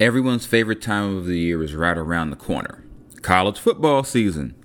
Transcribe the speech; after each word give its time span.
Everyone's 0.00 0.44
favorite 0.44 0.82
time 0.82 1.16
of 1.16 1.26
the 1.26 1.38
year 1.38 1.62
is 1.62 1.72
right 1.72 1.96
around 1.96 2.30
the 2.30 2.36
corner 2.36 2.84
college 3.22 3.60
football 3.60 4.02
season. 4.02 4.56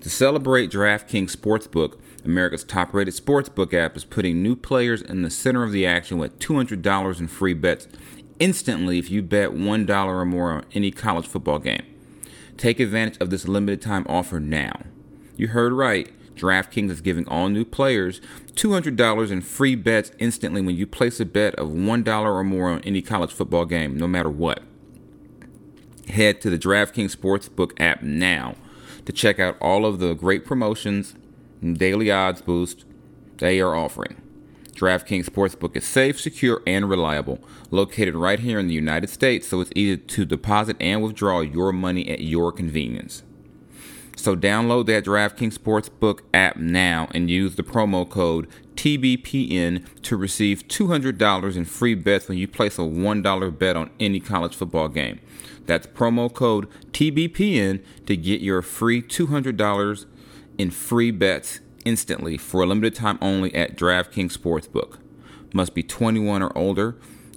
To 0.00 0.08
celebrate, 0.08 0.70
DraftKings 0.70 1.34
Sportsbook, 1.34 1.98
America's 2.24 2.62
top 2.62 2.94
rated 2.94 3.14
sportsbook 3.14 3.74
app, 3.74 3.96
is 3.96 4.04
putting 4.04 4.44
new 4.44 4.54
players 4.54 5.02
in 5.02 5.22
the 5.22 5.28
center 5.28 5.64
of 5.64 5.72
the 5.72 5.84
action 5.84 6.18
with 6.18 6.38
$200 6.38 7.18
in 7.18 7.26
free 7.26 7.52
bets 7.52 7.88
instantly 8.38 9.00
if 9.00 9.10
you 9.10 9.22
bet 9.22 9.50
$1 9.50 10.06
or 10.06 10.24
more 10.24 10.52
on 10.52 10.64
any 10.72 10.92
college 10.92 11.26
football 11.26 11.58
game. 11.58 11.82
Take 12.56 12.78
advantage 12.78 13.20
of 13.20 13.30
this 13.30 13.48
limited 13.48 13.82
time 13.82 14.06
offer 14.08 14.38
now. 14.38 14.82
You 15.36 15.48
heard 15.48 15.72
right. 15.72 16.12
DraftKings 16.36 16.90
is 16.90 17.00
giving 17.00 17.26
all 17.26 17.48
new 17.48 17.64
players 17.64 18.20
$200 18.54 19.30
in 19.32 19.40
free 19.40 19.74
bets 19.74 20.12
instantly 20.20 20.60
when 20.60 20.76
you 20.76 20.86
place 20.86 21.18
a 21.18 21.24
bet 21.24 21.56
of 21.56 21.70
$1 21.70 22.08
or 22.08 22.44
more 22.44 22.70
on 22.70 22.82
any 22.82 23.02
college 23.02 23.32
football 23.32 23.64
game, 23.64 23.96
no 23.96 24.06
matter 24.06 24.30
what. 24.30 24.62
Head 26.08 26.40
to 26.40 26.50
the 26.50 26.58
DraftKings 26.58 27.16
Sportsbook 27.16 27.72
app 27.80 28.02
now 28.02 28.54
to 29.04 29.12
check 29.12 29.38
out 29.38 29.56
all 29.60 29.84
of 29.84 29.98
the 29.98 30.14
great 30.14 30.44
promotions 30.44 31.14
and 31.60 31.78
daily 31.78 32.10
odds 32.10 32.40
boost 32.40 32.84
they 33.38 33.60
are 33.60 33.74
offering. 33.74 34.22
DraftKings 34.74 35.24
Sportsbook 35.24 35.74
is 35.74 35.86
safe, 35.86 36.20
secure, 36.20 36.62
and 36.66 36.88
reliable. 36.88 37.38
Located 37.70 38.14
right 38.14 38.38
here 38.38 38.58
in 38.58 38.68
the 38.68 38.74
United 38.74 39.08
States, 39.08 39.48
so 39.48 39.60
it's 39.60 39.72
easy 39.74 39.96
to 39.96 40.24
deposit 40.26 40.76
and 40.78 41.02
withdraw 41.02 41.40
your 41.40 41.72
money 41.72 42.08
at 42.10 42.20
your 42.20 42.52
convenience. 42.52 43.22
So 44.16 44.34
download 44.34 44.86
that 44.86 45.04
DraftKings 45.04 45.58
Sportsbook 45.58 46.20
app 46.32 46.56
now 46.56 47.08
and 47.12 47.30
use 47.30 47.54
the 47.54 47.62
promo 47.62 48.08
code 48.08 48.48
TBPN 48.74 49.84
to 50.02 50.16
receive 50.16 50.66
$200 50.68 51.56
in 51.56 51.64
free 51.64 51.94
bets 51.94 52.26
when 52.26 52.38
you 52.38 52.48
place 52.48 52.78
a 52.78 52.82
$1 52.82 53.58
bet 53.58 53.76
on 53.76 53.90
any 54.00 54.18
college 54.18 54.56
football 54.56 54.88
game. 54.88 55.20
That's 55.66 55.86
promo 55.86 56.32
code 56.32 56.68
TBPN 56.92 57.84
to 58.06 58.16
get 58.16 58.40
your 58.40 58.62
free 58.62 59.02
$200 59.02 60.06
in 60.58 60.70
free 60.70 61.10
bets 61.10 61.60
instantly 61.84 62.38
for 62.38 62.62
a 62.62 62.66
limited 62.66 62.94
time 62.94 63.18
only 63.20 63.54
at 63.54 63.76
DraftKings 63.76 64.36
Sportsbook. 64.36 64.98
Must 65.52 65.74
be 65.74 65.82
21 65.82 66.42
or 66.42 66.56
older, 66.56 66.96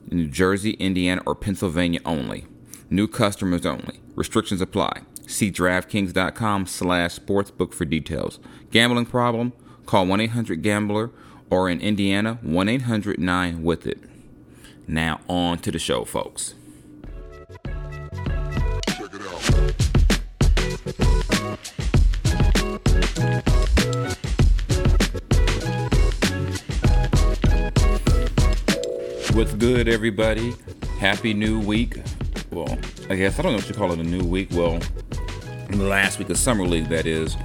New 0.09 0.27
Jersey, 0.27 0.71
Indiana, 0.71 1.21
or 1.25 1.35
Pennsylvania 1.35 1.99
only. 2.05 2.47
New 2.89 3.07
customers 3.07 3.65
only. 3.65 3.99
Restrictions 4.15 4.61
apply. 4.61 5.03
See 5.29 5.51
DraftKings.com 5.51 6.65
slash 6.65 7.19
sportsbook 7.19 7.71
for 7.71 7.85
details. 7.85 8.39
Gambling 8.71 9.05
problem? 9.05 9.53
Call 9.85 10.07
1-800-GAMBLER 10.07 11.11
or 11.51 11.69
in 11.69 11.79
Indiana, 11.81 12.39
1-800-9-WITH-IT. 12.43 13.99
Now 14.87 15.21
on 15.29 15.59
to 15.59 15.71
the 15.71 15.77
show, 15.77 16.03
folks. 16.03 16.55
What's 29.33 29.53
good, 29.53 29.87
everybody? 29.87 30.55
Happy 30.97 31.35
new 31.35 31.59
week. 31.59 31.97
Well, 32.49 32.79
I 33.11 33.15
guess 33.15 33.37
I 33.37 33.43
don't 33.43 33.51
know 33.51 33.59
what 33.59 33.69
you 33.69 33.75
call 33.75 33.91
it 33.91 33.99
a 33.99 34.03
new 34.03 34.23
week. 34.23 34.49
Well, 34.51 34.79
the 35.77 35.83
last 35.83 36.17
week 36.17 36.29
of 36.29 36.37
Summer 36.37 36.65
League, 36.65 36.89
that 36.89 37.05
is. 37.05 37.35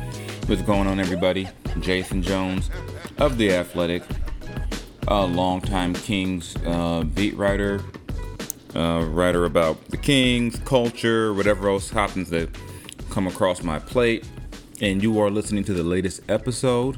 What's 0.46 0.62
going 0.62 0.86
on, 0.86 0.98
everybody? 0.98 1.46
Jason 1.80 2.22
Jones 2.22 2.70
of 3.18 3.36
The 3.36 3.52
Athletic, 3.52 4.02
a 5.08 5.26
longtime 5.26 5.94
Kings 5.94 6.56
uh, 6.64 7.02
beat 7.02 7.36
writer, 7.36 7.82
uh, 8.74 9.04
writer 9.08 9.44
about 9.44 9.88
the 9.88 9.98
Kings, 9.98 10.58
culture, 10.64 11.34
whatever 11.34 11.68
else 11.68 11.90
happens 11.90 12.30
to 12.30 12.48
come 13.10 13.26
across 13.26 13.62
my 13.62 13.78
plate. 13.78 14.26
And 14.80 15.02
you 15.02 15.20
are 15.20 15.30
listening 15.30 15.64
to 15.64 15.74
the 15.74 15.84
latest 15.84 16.22
episode 16.28 16.96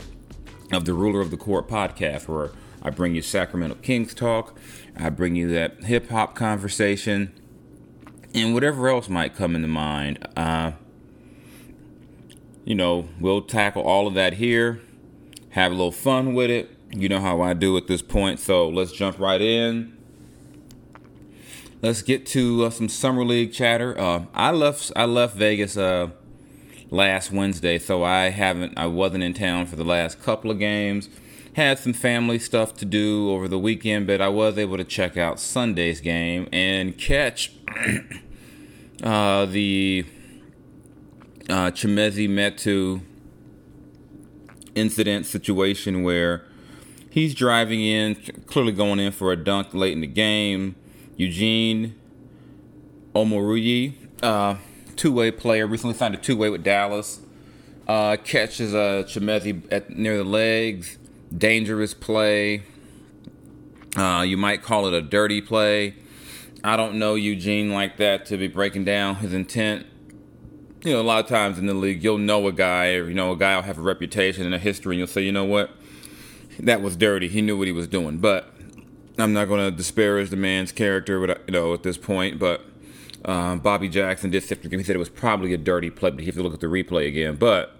of 0.72 0.84
the 0.84 0.94
Ruler 0.94 1.20
of 1.20 1.32
the 1.32 1.36
Court 1.36 1.68
podcast, 1.68 2.28
where 2.28 2.50
I 2.82 2.90
bring 2.90 3.16
you 3.16 3.22
Sacramento 3.22 3.76
Kings 3.82 4.14
talk, 4.14 4.56
I 4.96 5.10
bring 5.10 5.34
you 5.34 5.48
that 5.48 5.84
hip 5.84 6.08
hop 6.08 6.36
conversation, 6.36 7.32
and 8.32 8.54
whatever 8.54 8.88
else 8.88 9.08
might 9.08 9.34
come 9.34 9.56
into 9.56 9.68
mind. 9.68 10.24
Uh, 10.36 10.72
you 12.66 12.74
know, 12.74 13.08
we'll 13.18 13.40
tackle 13.40 13.82
all 13.82 14.06
of 14.06 14.12
that 14.12 14.34
here, 14.34 14.82
have 15.50 15.72
a 15.72 15.74
little 15.74 15.90
fun 15.90 16.34
with 16.34 16.50
it. 16.50 16.70
You 16.90 17.08
know 17.08 17.20
how 17.20 17.40
I 17.40 17.54
do 17.54 17.78
at 17.78 17.86
this 17.86 18.02
point, 18.02 18.38
so 18.38 18.68
let's 18.68 18.92
jump 18.92 19.18
right 19.18 19.40
in. 19.40 19.96
Let's 21.80 22.02
get 22.02 22.26
to 22.26 22.66
uh, 22.66 22.70
some 22.70 22.90
summer 22.90 23.24
league 23.24 23.54
chatter. 23.54 23.98
Uh, 23.98 24.26
I 24.34 24.50
left 24.50 24.92
I 24.94 25.06
left 25.06 25.36
Vegas 25.36 25.78
uh, 25.78 26.10
last 26.90 27.32
Wednesday, 27.32 27.78
so 27.78 28.04
I 28.04 28.28
haven't 28.28 28.76
I 28.76 28.86
wasn't 28.86 29.24
in 29.24 29.32
town 29.32 29.64
for 29.64 29.76
the 29.76 29.84
last 29.84 30.22
couple 30.22 30.50
of 30.50 30.58
games 30.58 31.08
had 31.56 31.78
some 31.78 31.94
family 31.94 32.38
stuff 32.38 32.76
to 32.76 32.84
do 32.84 33.30
over 33.30 33.48
the 33.48 33.58
weekend, 33.58 34.06
but 34.06 34.20
I 34.20 34.28
was 34.28 34.58
able 34.58 34.76
to 34.76 34.84
check 34.84 35.16
out 35.16 35.40
Sunday's 35.40 36.02
game 36.02 36.50
and 36.52 36.98
catch 36.98 37.50
uh, 39.02 39.46
the 39.46 40.04
uh, 41.48 41.70
Chimezie 41.70 42.28
Metu 42.28 43.02
incident 44.74 45.26
situation 45.26 46.02
where 46.02 46.44
he's 47.10 47.34
driving 47.34 47.80
in, 47.80 48.14
clearly 48.46 48.72
going 48.72 49.00
in 49.00 49.12
for 49.12 49.32
a 49.32 49.36
dunk 49.36 49.72
late 49.72 49.92
in 49.92 50.00
the 50.00 50.06
game. 50.06 50.76
Eugene 51.16 51.94
Omoruyi, 53.14 53.94
uh, 54.22 54.56
two-way 54.96 55.30
player, 55.30 55.66
recently 55.66 55.96
signed 55.96 56.14
a 56.14 56.18
two-way 56.18 56.50
with 56.50 56.62
Dallas. 56.62 57.20
Uh, 57.88 58.16
catches 58.16 58.74
uh, 58.74 59.04
Chimezie 59.06 59.62
at 59.70 59.90
near 59.90 60.16
the 60.18 60.24
legs 60.24 60.98
dangerous 61.36 61.94
play. 61.94 62.62
Uh, 63.96 64.22
you 64.26 64.36
might 64.36 64.62
call 64.62 64.86
it 64.86 64.94
a 64.94 65.02
dirty 65.02 65.40
play. 65.40 65.94
I 66.62 66.76
don't 66.76 66.98
know 66.98 67.14
Eugene 67.14 67.70
like 67.72 67.96
that 67.98 68.26
to 68.26 68.36
be 68.36 68.48
breaking 68.48 68.84
down 68.84 69.16
his 69.16 69.32
intent. 69.32 69.86
You 70.86 70.92
know, 70.92 71.00
a 71.00 71.02
lot 71.02 71.24
of 71.24 71.28
times 71.28 71.58
in 71.58 71.66
the 71.66 71.74
league, 71.74 72.04
you'll 72.04 72.16
know 72.16 72.46
a 72.46 72.52
guy, 72.52 72.94
or, 72.94 73.08
you 73.08 73.14
know, 73.14 73.32
a 73.32 73.36
guy 73.36 73.56
will 73.56 73.64
have 73.64 73.76
a 73.76 73.80
reputation 73.80 74.46
and 74.46 74.54
a 74.54 74.58
history, 74.58 74.94
and 74.94 74.98
you'll 74.98 75.08
say, 75.08 75.20
you 75.20 75.32
know 75.32 75.44
what, 75.44 75.70
that 76.60 76.80
was 76.80 76.94
dirty. 76.96 77.26
He 77.26 77.42
knew 77.42 77.58
what 77.58 77.66
he 77.66 77.72
was 77.72 77.88
doing. 77.88 78.18
But 78.18 78.54
I'm 79.18 79.32
not 79.32 79.48
going 79.48 79.68
to 79.68 79.76
disparage 79.76 80.30
the 80.30 80.36
man's 80.36 80.70
character, 80.70 81.26
but 81.26 81.42
you 81.48 81.52
know, 81.52 81.74
at 81.74 81.82
this 81.82 81.98
point. 81.98 82.38
But 82.38 82.64
uh, 83.24 83.56
Bobby 83.56 83.88
Jackson 83.88 84.30
did 84.30 84.44
say 84.44 84.54
he 84.54 84.82
said 84.84 84.94
it 84.94 85.00
was 85.00 85.08
probably 85.08 85.52
a 85.52 85.58
dirty 85.58 85.90
play, 85.90 86.10
but 86.10 86.20
he 86.20 86.26
have 86.26 86.36
to 86.36 86.42
look 86.44 86.54
at 86.54 86.60
the 86.60 86.68
replay 86.68 87.08
again. 87.08 87.34
But 87.34 87.74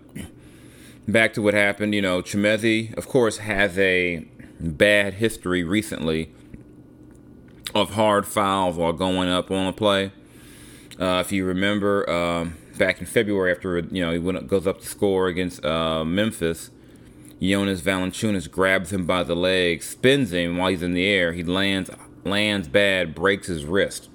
back 1.07 1.33
to 1.35 1.43
what 1.43 1.55
happened, 1.55 1.95
you 1.95 2.03
know, 2.03 2.23
Chimezie, 2.23 2.93
of 2.99 3.07
course, 3.07 3.39
has 3.39 3.79
a 3.79 4.27
bad 4.59 5.15
history 5.15 5.63
recently 5.63 6.33
of 7.73 7.91
hard 7.91 8.27
fouls 8.27 8.75
while 8.75 8.93
going 8.93 9.29
up 9.29 9.53
on 9.53 9.69
a 9.69 9.73
play. 9.73 10.11
Uh, 10.99 11.23
if 11.25 11.31
you 11.31 11.45
remember, 11.45 12.09
uh, 12.11 12.47
back 12.79 13.01
in 13.01 13.07
February, 13.07 13.53
after 13.53 13.79
you 13.79 14.05
know 14.05 14.13
he 14.13 14.19
went, 14.19 14.47
goes 14.49 14.67
up 14.67 14.81
to 14.81 14.87
score 14.87 15.29
against 15.29 15.65
uh, 15.65 16.05
Memphis, 16.05 16.71
Jonas 17.41 17.81
Valanciunas 17.81 18.51
grabs 18.51 18.93
him 18.93 19.07
by 19.07 19.23
the 19.23 19.37
leg, 19.37 19.83
spins 19.83 20.33
him 20.33 20.57
while 20.57 20.71
he's 20.71 20.83
in 20.83 20.95
the 20.95 21.07
air. 21.07 21.33
He 21.33 21.43
lands 21.43 21.91
lands 22.25 22.69
bad, 22.69 23.15
breaks 23.15 23.47
his 23.47 23.65
wrist. 23.65 24.09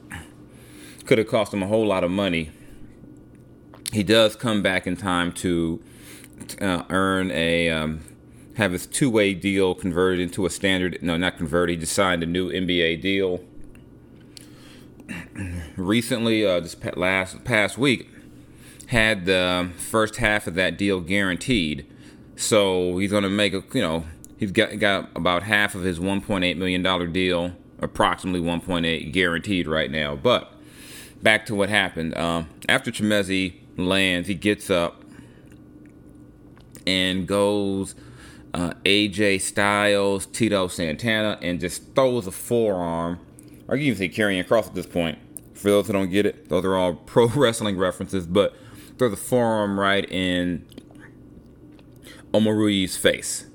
Could 1.05 1.17
have 1.17 1.27
cost 1.27 1.53
him 1.53 1.63
a 1.63 1.67
whole 1.67 1.85
lot 1.85 2.03
of 2.03 2.11
money 2.11 2.51
he 3.91 4.03
does 4.03 4.35
come 4.35 4.61
back 4.61 4.87
in 4.87 4.95
time 4.95 5.31
to 5.33 5.81
uh, 6.61 6.83
earn 6.89 7.29
a 7.31 7.69
um, 7.69 8.01
have 8.55 8.71
his 8.71 8.85
two 8.85 9.09
way 9.09 9.33
deal 9.33 9.75
converted 9.75 10.19
into 10.19 10.45
a 10.45 10.49
standard. 10.49 10.97
No, 11.01 11.17
not 11.17 11.37
converted. 11.37 11.75
He 11.75 11.79
just 11.81 11.93
signed 11.93 12.23
a 12.23 12.25
new 12.25 12.49
NBA 12.49 13.01
deal. 13.01 13.43
Recently, 15.75 16.45
uh, 16.45 16.61
this 16.61 16.75
last 16.95 17.43
past 17.43 17.77
week, 17.77 18.09
had 18.91 19.25
the 19.25 19.71
first 19.77 20.17
half 20.17 20.47
of 20.47 20.55
that 20.55 20.77
deal 20.77 20.99
guaranteed. 20.99 21.87
So 22.35 22.97
he's 22.97 23.11
going 23.11 23.23
to 23.23 23.29
make 23.29 23.53
a 23.53 23.63
you 23.73 23.81
know 23.81 24.03
he's 24.37 24.51
got 24.51 24.77
got 24.79 25.09
about 25.15 25.43
half 25.43 25.75
of 25.75 25.83
his 25.83 25.97
1.8 25.97 26.57
million 26.57 26.83
dollar 26.83 27.07
deal, 27.07 27.53
approximately 27.79 28.41
1.8 28.41 29.13
guaranteed 29.13 29.65
right 29.65 29.89
now. 29.89 30.15
But 30.17 30.51
back 31.23 31.45
to 31.45 31.55
what 31.55 31.69
happened 31.69 32.17
um, 32.17 32.49
after 32.67 32.91
Chimezie 32.91 33.53
lands, 33.77 34.27
he 34.27 34.33
gets 34.33 34.69
up 34.69 35.05
and 36.85 37.25
goes 37.25 37.95
uh, 38.53 38.73
AJ 38.83 39.39
Styles, 39.39 40.25
Tito 40.25 40.67
Santana, 40.67 41.39
and 41.41 41.61
just 41.61 41.95
throws 41.95 42.27
a 42.27 42.31
forearm. 42.31 43.19
Or 43.69 43.77
you 43.77 43.93
can 43.93 43.97
say 43.97 44.09
Karrion 44.09 44.45
Kross 44.45 44.67
at 44.67 44.75
this 44.75 44.85
point. 44.85 45.17
For 45.53 45.69
those 45.69 45.87
who 45.87 45.93
don't 45.93 46.09
get 46.09 46.25
it, 46.25 46.49
those 46.49 46.65
are 46.65 46.75
all 46.75 46.93
pro 47.05 47.27
wrestling 47.27 47.77
references, 47.77 48.27
but 48.27 48.53
throw 49.01 49.09
the 49.09 49.17
forearm 49.17 49.79
right 49.79 50.07
in 50.11 50.63
Omoruyi's 52.35 52.97
face. 52.97 53.47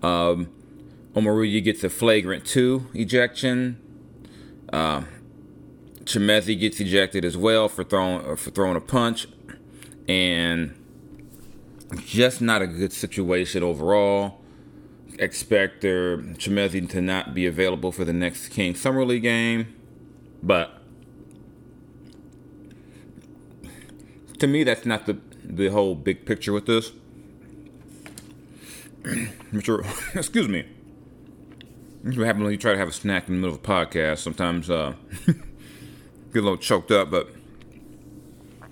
Um, 0.00 0.48
Omoruyi 1.14 1.64
gets 1.64 1.82
a 1.82 1.90
flagrant 1.90 2.46
two 2.46 2.86
ejection. 2.94 3.80
Uh, 4.72 5.02
Chimezie 6.04 6.58
gets 6.58 6.78
ejected 6.78 7.24
as 7.24 7.36
well 7.36 7.68
for 7.68 7.82
throwing 7.82 8.24
uh, 8.24 8.36
for 8.36 8.50
throwing 8.50 8.76
a 8.76 8.80
punch, 8.80 9.26
and 10.06 10.76
just 12.06 12.40
not 12.40 12.62
a 12.62 12.68
good 12.68 12.92
situation 12.92 13.64
overall. 13.64 14.40
Expect 15.18 15.82
Chimezie 15.82 16.88
to 16.90 17.00
not 17.00 17.34
be 17.34 17.44
available 17.44 17.90
for 17.90 18.04
the 18.04 18.12
next 18.12 18.50
King 18.50 18.76
Summer 18.76 19.04
League 19.04 19.22
game, 19.22 19.74
but 20.44 20.79
to 24.40 24.46
me, 24.46 24.64
that's 24.64 24.84
not 24.84 25.06
the 25.06 25.18
the 25.44 25.68
whole 25.68 25.94
big 25.94 26.26
picture 26.26 26.52
with 26.52 26.66
this. 26.66 26.92
Sure, 29.62 29.84
excuse 30.14 30.46
me. 30.46 30.64
What 32.02 32.18
happens 32.18 32.44
when 32.44 32.52
you 32.52 32.56
try 32.56 32.70
to 32.70 32.78
have 32.78 32.86
a 32.86 32.92
snack 32.92 33.26
in 33.26 33.34
the 33.34 33.40
middle 33.40 33.56
of 33.56 33.60
a 33.60 33.66
podcast? 33.66 34.18
Sometimes 34.18 34.70
uh, 34.70 34.94
get 35.26 35.36
a 35.36 36.40
little 36.40 36.56
choked 36.56 36.92
up, 36.92 37.10
but 37.10 37.34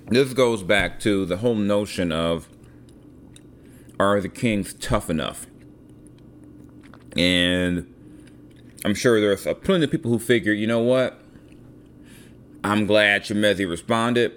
this 0.07 0.33
goes 0.35 0.63
back 0.63 1.01
to 1.01 1.27
the 1.27 1.39
whole 1.39 1.57
notion 1.57 2.13
of 2.13 2.49
are 3.99 4.21
the 4.21 4.29
Kings 4.29 4.73
tough 4.75 5.11
enough? 5.11 5.47
And 7.17 7.93
I'm 8.85 8.95
sure 8.95 9.21
there's 9.21 9.47
plenty 9.65 9.85
of 9.85 9.91
people 9.91 10.13
who 10.13 10.21
figure, 10.21 10.53
you 10.53 10.69
know 10.69 10.79
what? 10.79 11.21
I'm 12.63 12.87
glad 12.87 13.25
Chimezie 13.25 13.69
responded. 13.69 14.33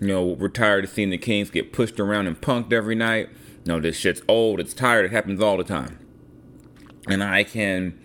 You 0.00 0.06
know, 0.06 0.24
we're 0.24 0.48
tired 0.48 0.84
of 0.84 0.90
seeing 0.90 1.10
the 1.10 1.18
Kings 1.18 1.50
get 1.50 1.72
pushed 1.72 2.00
around 2.00 2.26
and 2.26 2.40
punked 2.40 2.72
every 2.72 2.94
night. 2.94 3.28
You 3.64 3.74
know, 3.74 3.80
this 3.80 3.96
shit's 3.96 4.22
old, 4.26 4.58
it's 4.58 4.72
tired, 4.72 5.04
it 5.04 5.12
happens 5.12 5.42
all 5.42 5.58
the 5.58 5.64
time. 5.64 5.98
And 7.06 7.22
I 7.22 7.44
can 7.44 8.00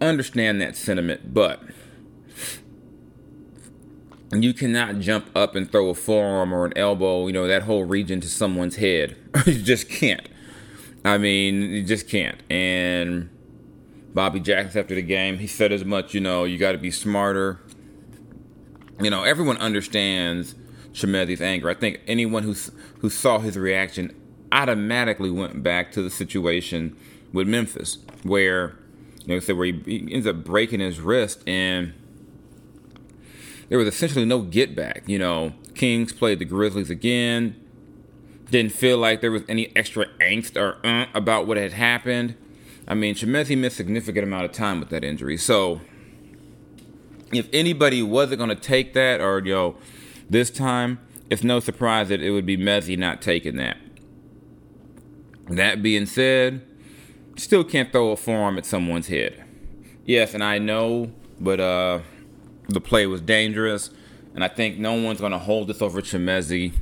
understand 0.00 0.60
that 0.60 0.76
sentiment, 0.76 1.34
but 1.34 1.62
you 4.32 4.54
cannot 4.54 5.00
jump 5.00 5.26
up 5.36 5.56
and 5.56 5.70
throw 5.70 5.88
a 5.88 5.94
forearm 5.94 6.52
or 6.52 6.64
an 6.64 6.72
elbow, 6.76 7.26
you 7.26 7.32
know, 7.32 7.46
that 7.48 7.62
whole 7.62 7.84
region 7.84 8.20
to 8.20 8.28
someone's 8.28 8.76
head. 8.76 9.16
you 9.46 9.60
just 9.60 9.88
can't. 9.88 10.28
I 11.04 11.18
mean, 11.18 11.62
you 11.62 11.82
just 11.82 12.08
can't. 12.08 12.40
And 12.48 13.28
Bobby 14.14 14.38
Jackson 14.38 14.80
after 14.80 14.94
the 14.94 15.02
game, 15.02 15.38
he 15.38 15.48
said 15.48 15.72
as 15.72 15.84
much, 15.84 16.14
you 16.14 16.20
know, 16.20 16.44
you 16.44 16.56
got 16.56 16.72
to 16.72 16.78
be 16.78 16.92
smarter. 16.92 17.60
You 19.00 19.10
know, 19.10 19.24
everyone 19.24 19.56
understands 19.56 20.54
Chimezie's 20.92 21.40
anger. 21.40 21.68
I 21.68 21.74
think 21.74 22.00
anyone 22.06 22.42
who 22.42 22.54
who 23.00 23.10
saw 23.10 23.38
his 23.38 23.56
reaction 23.56 24.14
automatically 24.50 25.30
went 25.30 25.62
back 25.62 25.92
to 25.92 26.02
the 26.02 26.10
situation 26.10 26.96
with 27.32 27.48
Memphis, 27.48 27.98
where 28.22 28.76
you 29.24 29.34
know, 29.34 29.40
said 29.40 29.56
where 29.56 29.66
he, 29.66 29.80
he 29.84 30.12
ends 30.12 30.26
up 30.26 30.44
breaking 30.44 30.80
his 30.80 31.00
wrist 31.00 31.42
and 31.46 31.94
there 33.68 33.78
was 33.78 33.88
essentially 33.88 34.24
no 34.24 34.42
get 34.42 34.76
back. 34.76 35.04
You 35.06 35.18
know, 35.18 35.54
Kings 35.74 36.12
played 36.12 36.38
the 36.38 36.44
Grizzlies 36.44 36.90
again. 36.90 37.56
Didn't 38.50 38.72
feel 38.72 38.98
like 38.98 39.22
there 39.22 39.30
was 39.30 39.42
any 39.48 39.74
extra 39.74 40.06
angst 40.20 40.60
or 40.60 40.84
uh, 40.86 41.06
about 41.14 41.46
what 41.46 41.56
had 41.56 41.72
happened. 41.72 42.36
I 42.86 42.94
mean, 42.94 43.14
Chimezie 43.14 43.56
missed 43.56 43.76
significant 43.76 44.24
amount 44.24 44.44
of 44.44 44.52
time 44.52 44.80
with 44.80 44.90
that 44.90 45.04
injury. 45.04 45.38
So, 45.38 45.80
if 47.32 47.48
anybody 47.52 48.02
wasn't 48.02 48.38
going 48.38 48.50
to 48.50 48.56
take 48.56 48.92
that, 48.92 49.22
or, 49.22 49.38
you 49.38 49.54
know, 49.54 49.76
this 50.32 50.50
time, 50.50 50.98
it's 51.30 51.44
no 51.44 51.60
surprise 51.60 52.08
that 52.08 52.20
it 52.20 52.30
would 52.30 52.46
be 52.46 52.56
Mezzy 52.56 52.98
not 52.98 53.22
taking 53.22 53.56
that. 53.56 53.76
That 55.48 55.82
being 55.82 56.06
said, 56.06 56.62
still 57.36 57.64
can't 57.64 57.92
throw 57.92 58.10
a 58.10 58.16
forearm 58.16 58.58
at 58.58 58.66
someone's 58.66 59.08
head. 59.08 59.44
Yes, 60.04 60.34
and 60.34 60.42
I 60.42 60.58
know, 60.58 61.12
but 61.40 61.60
uh, 61.60 62.00
the 62.68 62.80
play 62.80 63.06
was 63.06 63.20
dangerous, 63.20 63.90
and 64.34 64.42
I 64.42 64.48
think 64.48 64.78
no 64.78 64.94
one's 64.94 65.20
going 65.20 65.32
to 65.32 65.38
hold 65.38 65.68
this 65.68 65.82
over 65.82 66.00
Chimezie 66.00 66.72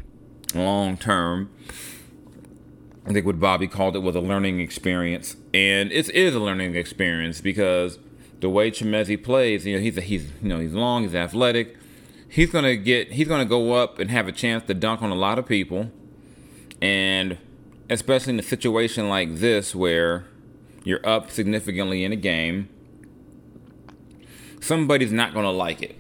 long 0.55 0.97
term. 0.97 1.51
I 3.07 3.13
think 3.13 3.27
what 3.27 3.41
Bobby 3.41 3.67
called 3.67 3.97
it 3.97 4.01
was 4.01 4.15
a 4.15 4.21
learning 4.21 4.61
experience, 4.61 5.37
and 5.53 5.91
it 5.91 6.09
is 6.11 6.35
a 6.35 6.41
learning 6.41 6.77
experience 6.77 7.41
because 7.41 7.99
the 8.41 8.49
way 8.49 8.71
Chimezie 8.71 9.23
plays, 9.23 9.67
you 9.67 9.77
know, 9.77 9.83
he's 9.83 9.97
a, 9.97 10.01
he's 10.01 10.31
you 10.43 10.49
know 10.49 10.61
he's 10.61 10.73
long, 10.73 11.03
he's 11.03 11.15
athletic. 11.15 11.77
He's 12.31 12.51
gonna 12.51 12.77
get 12.77 13.13
he's 13.13 13.29
gonna 13.29 13.45
go 13.45 13.75
up 13.75 13.99
and 13.99 14.11
have 14.11 14.29
a 14.29 14.33
chance 14.33 14.65
to 14.69 14.75
dunk 14.75 15.03
on 15.03 15.11
a 15.11 15.15
lot 15.17 15.39
of 15.39 15.47
people, 15.47 15.91
and 16.81 17.37
especially 17.91 18.35
in 18.35 18.39
a 18.39 18.45
situation 18.45 19.09
like 19.09 19.37
this 19.37 19.75
where 19.75 20.27
you're 20.85 21.07
up 21.07 21.31
significantly 21.31 22.05
in 22.05 22.13
a 22.13 22.17
game 22.17 22.69
somebody's 24.61 25.13
not 25.13 25.33
to 25.45 25.51
like 25.51 25.83
it. 25.83 25.97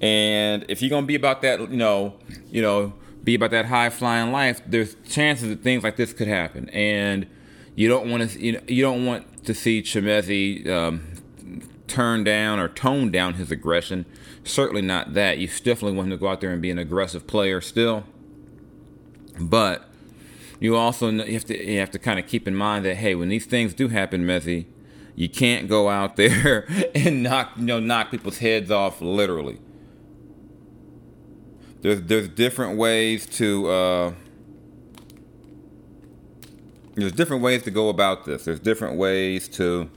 And 0.00 0.64
if 0.68 0.82
you're 0.82 0.90
to 1.04 1.06
be 1.06 1.14
about 1.14 1.42
that, 1.42 1.60
you 1.60 1.76
know, 1.76 2.14
you 2.50 2.60
know, 2.60 2.92
be 3.22 3.36
about 3.36 3.52
that 3.52 3.66
high 3.66 3.88
flying 3.88 4.32
life, 4.32 4.60
there's 4.66 4.96
chances 5.08 5.48
that 5.48 5.62
things 5.62 5.84
like 5.84 5.96
this 5.96 6.12
could 6.12 6.26
happen. 6.26 6.68
And 6.70 7.26
you 7.76 7.88
don't 7.88 8.10
want 8.10 8.28
to, 8.28 8.40
you, 8.40 8.52
know, 8.52 8.60
you 8.66 8.82
don't 8.82 9.06
want 9.06 9.44
to 9.46 9.54
see 9.54 9.80
Chimezie 9.80 10.68
um, 10.68 11.06
turn 11.92 12.24
down 12.24 12.58
or 12.58 12.68
tone 12.68 13.10
down 13.10 13.34
his 13.34 13.50
aggression. 13.50 14.06
Certainly 14.44 14.82
not 14.82 15.12
that. 15.12 15.38
You 15.38 15.46
definitely 15.46 15.92
want 15.92 16.06
him 16.06 16.10
to 16.12 16.16
go 16.16 16.28
out 16.28 16.40
there 16.40 16.50
and 16.50 16.62
be 16.62 16.70
an 16.70 16.78
aggressive 16.78 17.26
player 17.26 17.60
still. 17.60 18.04
But 19.38 19.88
you 20.58 20.74
also 20.74 21.10
you 21.10 21.34
have 21.34 21.44
to 21.46 21.70
you 21.70 21.78
have 21.80 21.90
to 21.90 21.98
kind 21.98 22.18
of 22.18 22.26
keep 22.26 22.48
in 22.48 22.54
mind 22.54 22.86
that 22.86 22.96
hey, 22.96 23.14
when 23.14 23.28
these 23.28 23.44
things 23.44 23.74
do 23.74 23.88
happen, 23.88 24.24
Mezzy, 24.24 24.66
you 25.14 25.28
can't 25.28 25.68
go 25.68 25.90
out 25.90 26.16
there 26.16 26.66
and 26.94 27.22
knock 27.22 27.52
you 27.56 27.64
know 27.64 27.78
knock 27.78 28.10
people's 28.10 28.38
heads 28.38 28.70
off 28.70 29.00
literally. 29.02 29.60
There's 31.82 32.02
there's 32.02 32.28
different 32.28 32.78
ways 32.78 33.26
to 33.38 33.68
uh, 33.68 34.12
there's 36.94 37.12
different 37.12 37.42
ways 37.42 37.62
to 37.64 37.70
go 37.70 37.90
about 37.90 38.24
this. 38.24 38.46
There's 38.46 38.60
different 38.60 38.96
ways 38.96 39.48
to 39.48 39.90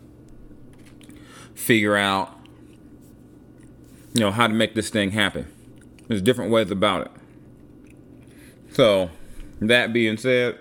figure 1.56 1.96
out 1.96 2.36
you 4.14 4.22
know 4.22 4.32
how 4.32 4.48
to 4.48 4.54
make 4.54 4.76
this 4.76 4.90
thing 4.90 5.12
happen. 5.12 5.52
There's 6.08 6.22
different 6.22 6.52
ways 6.52 6.72
about 6.72 7.08
it. 7.08 7.12
So, 8.72 9.10
that 9.60 9.92
being 9.92 10.18
said, 10.18 10.58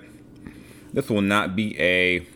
this 0.92 1.08
will 1.08 1.20
not 1.20 1.54
be 1.54 1.78
a 1.78 2.26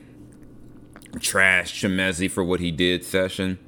trash 1.18 1.82
Chimezie 1.82 2.30
for 2.30 2.44
what 2.44 2.60
he 2.60 2.70
did 2.70 3.04
session. 3.04 3.58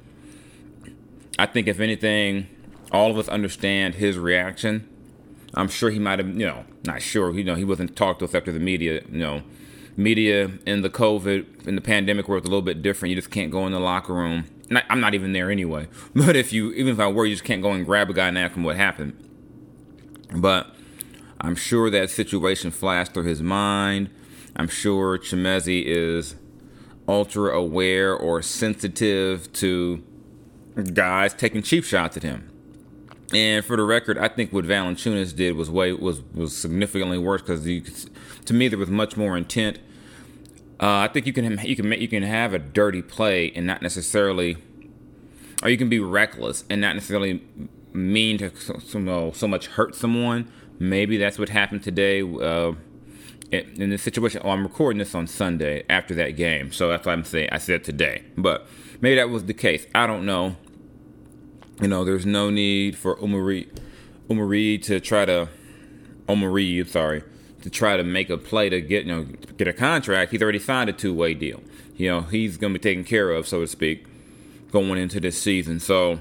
I 1.37 1.45
think 1.45 1.67
if 1.67 1.79
anything, 1.79 2.47
all 2.91 3.11
of 3.11 3.17
us 3.17 3.27
understand 3.27 3.95
his 3.95 4.17
reaction. 4.17 4.87
I'm 5.53 5.67
sure 5.67 5.89
he 5.89 5.99
might 5.99 6.19
have, 6.19 6.27
you 6.29 6.45
know, 6.45 6.65
not 6.85 7.01
sure, 7.01 7.33
you 7.33 7.43
know, 7.43 7.55
he 7.55 7.65
wasn't 7.65 7.95
talked 7.95 8.19
to 8.19 8.25
us 8.25 8.35
after 8.35 8.51
the 8.51 8.59
media, 8.59 9.01
you 9.11 9.19
know. 9.19 9.43
Media 9.97 10.51
in 10.65 10.83
the 10.83 10.89
COVID, 10.89 11.67
in 11.67 11.75
the 11.75 11.81
pandemic 11.81 12.29
world, 12.29 12.43
a 12.43 12.47
little 12.47 12.61
bit 12.61 12.81
different. 12.81 13.09
You 13.09 13.15
just 13.17 13.29
can't 13.29 13.51
go 13.51 13.65
in 13.65 13.73
the 13.73 13.79
locker 13.79 14.13
room. 14.13 14.45
Not, 14.71 14.85
I'm 14.89 15.01
not 15.01 15.13
even 15.13 15.33
there 15.33 15.51
anyway. 15.51 15.87
But 16.15 16.35
if 16.35 16.51
you, 16.53 16.71
even 16.71 16.93
if 16.93 16.99
I 16.99 17.07
were, 17.07 17.25
you 17.25 17.35
just 17.35 17.43
can't 17.43 17.61
go 17.61 17.71
and 17.71 17.85
grab 17.85 18.09
a 18.09 18.13
guy 18.13 18.29
and 18.29 18.37
ask 18.37 18.55
him 18.55 18.63
what 18.63 18.77
happened. 18.77 19.13
But 20.33 20.73
I'm 21.39 21.55
sure 21.55 21.89
that 21.89 22.09
situation 22.09 22.71
flashed 22.71 23.13
through 23.13 23.25
his 23.25 23.41
mind. 23.41 24.09
I'm 24.55 24.69
sure 24.69 25.17
Chimezie 25.17 25.83
is 25.85 26.35
ultra 27.07 27.51
aware 27.57 28.15
or 28.15 28.41
sensitive 28.41 29.51
to 29.53 30.03
guys 30.93 31.33
taking 31.33 31.61
cheap 31.61 31.83
shots 31.83 32.15
at 32.15 32.23
him. 32.23 32.49
And 33.33 33.63
for 33.65 33.75
the 33.75 33.83
record, 33.83 34.17
I 34.17 34.27
think 34.27 34.51
what 34.53 34.65
Valanciunas 34.65 35.35
did 35.35 35.55
was 35.55 35.69
way 35.69 35.93
was 35.93 36.21
was 36.33 36.55
significantly 36.55 37.17
worse 37.17 37.41
because 37.41 37.63
to 38.45 38.53
me 38.53 38.67
there 38.67 38.79
was 38.79 38.89
much 38.89 39.17
more 39.17 39.37
intent. 39.37 39.79
Uh, 40.81 40.97
I 41.01 41.07
think 41.09 41.27
you 41.27 41.33
can 41.33 41.59
you 41.63 41.75
can 41.75 41.91
you 41.91 42.07
can 42.07 42.23
have 42.23 42.53
a 42.53 42.59
dirty 42.59 43.03
play 43.03 43.51
and 43.51 43.67
not 43.67 43.83
necessarily, 43.83 44.57
or 45.61 45.69
you 45.69 45.77
can 45.77 45.89
be 45.89 45.99
reckless 45.99 46.63
and 46.71 46.81
not 46.81 46.95
necessarily 46.95 47.43
mean 47.93 48.39
to 48.39 48.51
so, 48.55 49.31
so 49.31 49.47
much 49.47 49.67
hurt 49.67 49.95
someone. 49.95 50.51
Maybe 50.79 51.17
that's 51.17 51.37
what 51.37 51.49
happened 51.49 51.83
today. 51.83 52.21
Uh, 52.21 52.73
in 53.51 53.89
this 53.89 54.01
situation, 54.01 54.41
oh, 54.45 54.51
I'm 54.51 54.63
recording 54.63 54.97
this 54.97 55.13
on 55.13 55.27
Sunday 55.27 55.83
after 55.89 56.15
that 56.15 56.31
game, 56.31 56.71
so 56.71 56.87
that's 56.87 57.05
why 57.05 57.11
I'm 57.11 57.25
saying 57.25 57.49
I 57.51 57.57
said 57.57 57.83
today. 57.83 58.23
But 58.37 58.65
maybe 59.01 59.17
that 59.17 59.29
was 59.29 59.45
the 59.45 59.53
case. 59.53 59.85
I 59.93 60.07
don't 60.07 60.25
know. 60.25 60.55
You 61.81 61.89
know, 61.89 62.05
there's 62.05 62.25
no 62.25 62.49
need 62.49 62.95
for 62.95 63.17
Umari, 63.17 63.67
Umari 64.29 64.81
to 64.83 65.01
try 65.01 65.25
to, 65.25 65.49
Omari, 66.29 66.85
sorry, 66.85 67.23
to 67.61 67.69
try 67.69 67.97
to 67.97 68.03
make 68.03 68.29
a 68.29 68.37
play 68.37 68.69
to 68.69 68.81
get 68.81 69.05
you 69.05 69.15
know 69.15 69.23
get 69.57 69.67
a 69.67 69.73
contract. 69.73 70.31
He's 70.31 70.41
already 70.41 70.59
signed 70.59 70.89
a 70.89 70.93
two 70.93 71.13
way 71.13 71.33
deal. 71.33 71.61
You 71.97 72.09
know, 72.09 72.21
he's 72.21 72.57
going 72.57 72.73
to 72.73 72.79
be 72.79 72.83
taken 72.83 73.03
care 73.03 73.31
of, 73.31 73.47
so 73.47 73.61
to 73.61 73.67
speak, 73.67 74.05
going 74.71 74.97
into 74.97 75.19
this 75.19 75.39
season. 75.41 75.79
So 75.79 76.19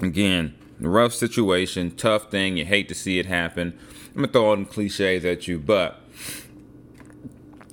again, 0.00 0.54
rough 0.80 1.14
situation, 1.14 1.92
tough 1.92 2.30
thing. 2.30 2.56
You 2.56 2.64
hate 2.64 2.88
to 2.88 2.94
see 2.94 3.18
it 3.18 3.26
happen. 3.26 3.78
I'm 4.08 4.22
gonna 4.22 4.28
throw 4.28 4.46
all 4.46 4.56
them 4.56 4.66
cliches 4.66 5.24
at 5.24 5.48
you, 5.48 5.58
but 5.58 6.00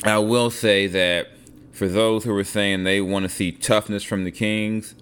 I 0.03 0.19
will 0.19 0.49
say 0.49 0.87
that 0.87 1.27
for 1.73 1.87
those 1.87 2.23
who 2.23 2.35
are 2.37 2.43
saying 2.43 2.83
they 2.83 3.01
want 3.01 3.23
to 3.23 3.29
see 3.29 3.51
toughness 3.51 4.03
from 4.03 4.23
the 4.23 4.31
Kings, 4.31 4.95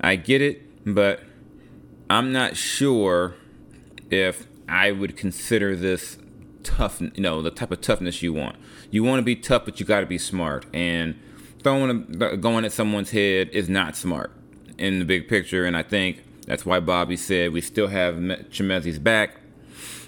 I 0.00 0.16
get 0.16 0.42
it, 0.42 0.62
but 0.84 1.20
I'm 2.10 2.32
not 2.32 2.56
sure 2.56 3.34
if 4.10 4.46
I 4.68 4.92
would 4.92 5.16
consider 5.16 5.74
this 5.74 6.18
tough, 6.62 7.00
you 7.00 7.10
know, 7.16 7.42
the 7.42 7.50
type 7.50 7.70
of 7.70 7.80
toughness 7.80 8.22
you 8.22 8.32
want. 8.32 8.56
You 8.90 9.04
want 9.04 9.18
to 9.18 9.24
be 9.24 9.36
tough, 9.36 9.64
but 9.64 9.80
you 9.80 9.86
got 9.86 10.00
to 10.00 10.06
be 10.06 10.18
smart. 10.18 10.66
And 10.72 11.18
throwing 11.62 12.06
a, 12.20 12.36
going 12.36 12.64
at 12.64 12.72
someone's 12.72 13.10
head 13.10 13.48
is 13.50 13.68
not 13.68 13.96
smart 13.96 14.32
in 14.78 14.98
the 14.98 15.04
big 15.04 15.28
picture. 15.28 15.64
And 15.64 15.76
I 15.76 15.82
think 15.82 16.24
that's 16.46 16.66
why 16.66 16.80
Bobby 16.80 17.16
said 17.16 17.52
we 17.52 17.60
still 17.60 17.88
have 17.88 18.16
Chimezie's 18.16 18.98
back 18.98 19.36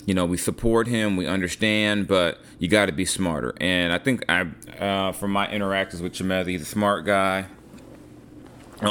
you 0.07 0.15
know, 0.15 0.27
we 0.27 0.37
support 0.37 0.87
him, 0.87 1.17
we 1.17 1.27
understand, 1.27 2.07
but 2.07 2.39
you 2.59 2.69
got 2.69 2.87
to 2.87 2.93
be 2.93 3.05
smarter. 3.05 3.55
And 3.61 3.93
I 3.93 3.99
think 3.99 4.25
I, 4.29 4.47
uh, 4.79 5.13
from 5.13 5.33
my 5.33 5.51
interactions 5.51 6.03
with 6.03 6.13
Chimezi, 6.13 6.49
he's 6.49 6.63
a 6.63 6.67
smart 6.67 7.05
guy. 7.05 7.47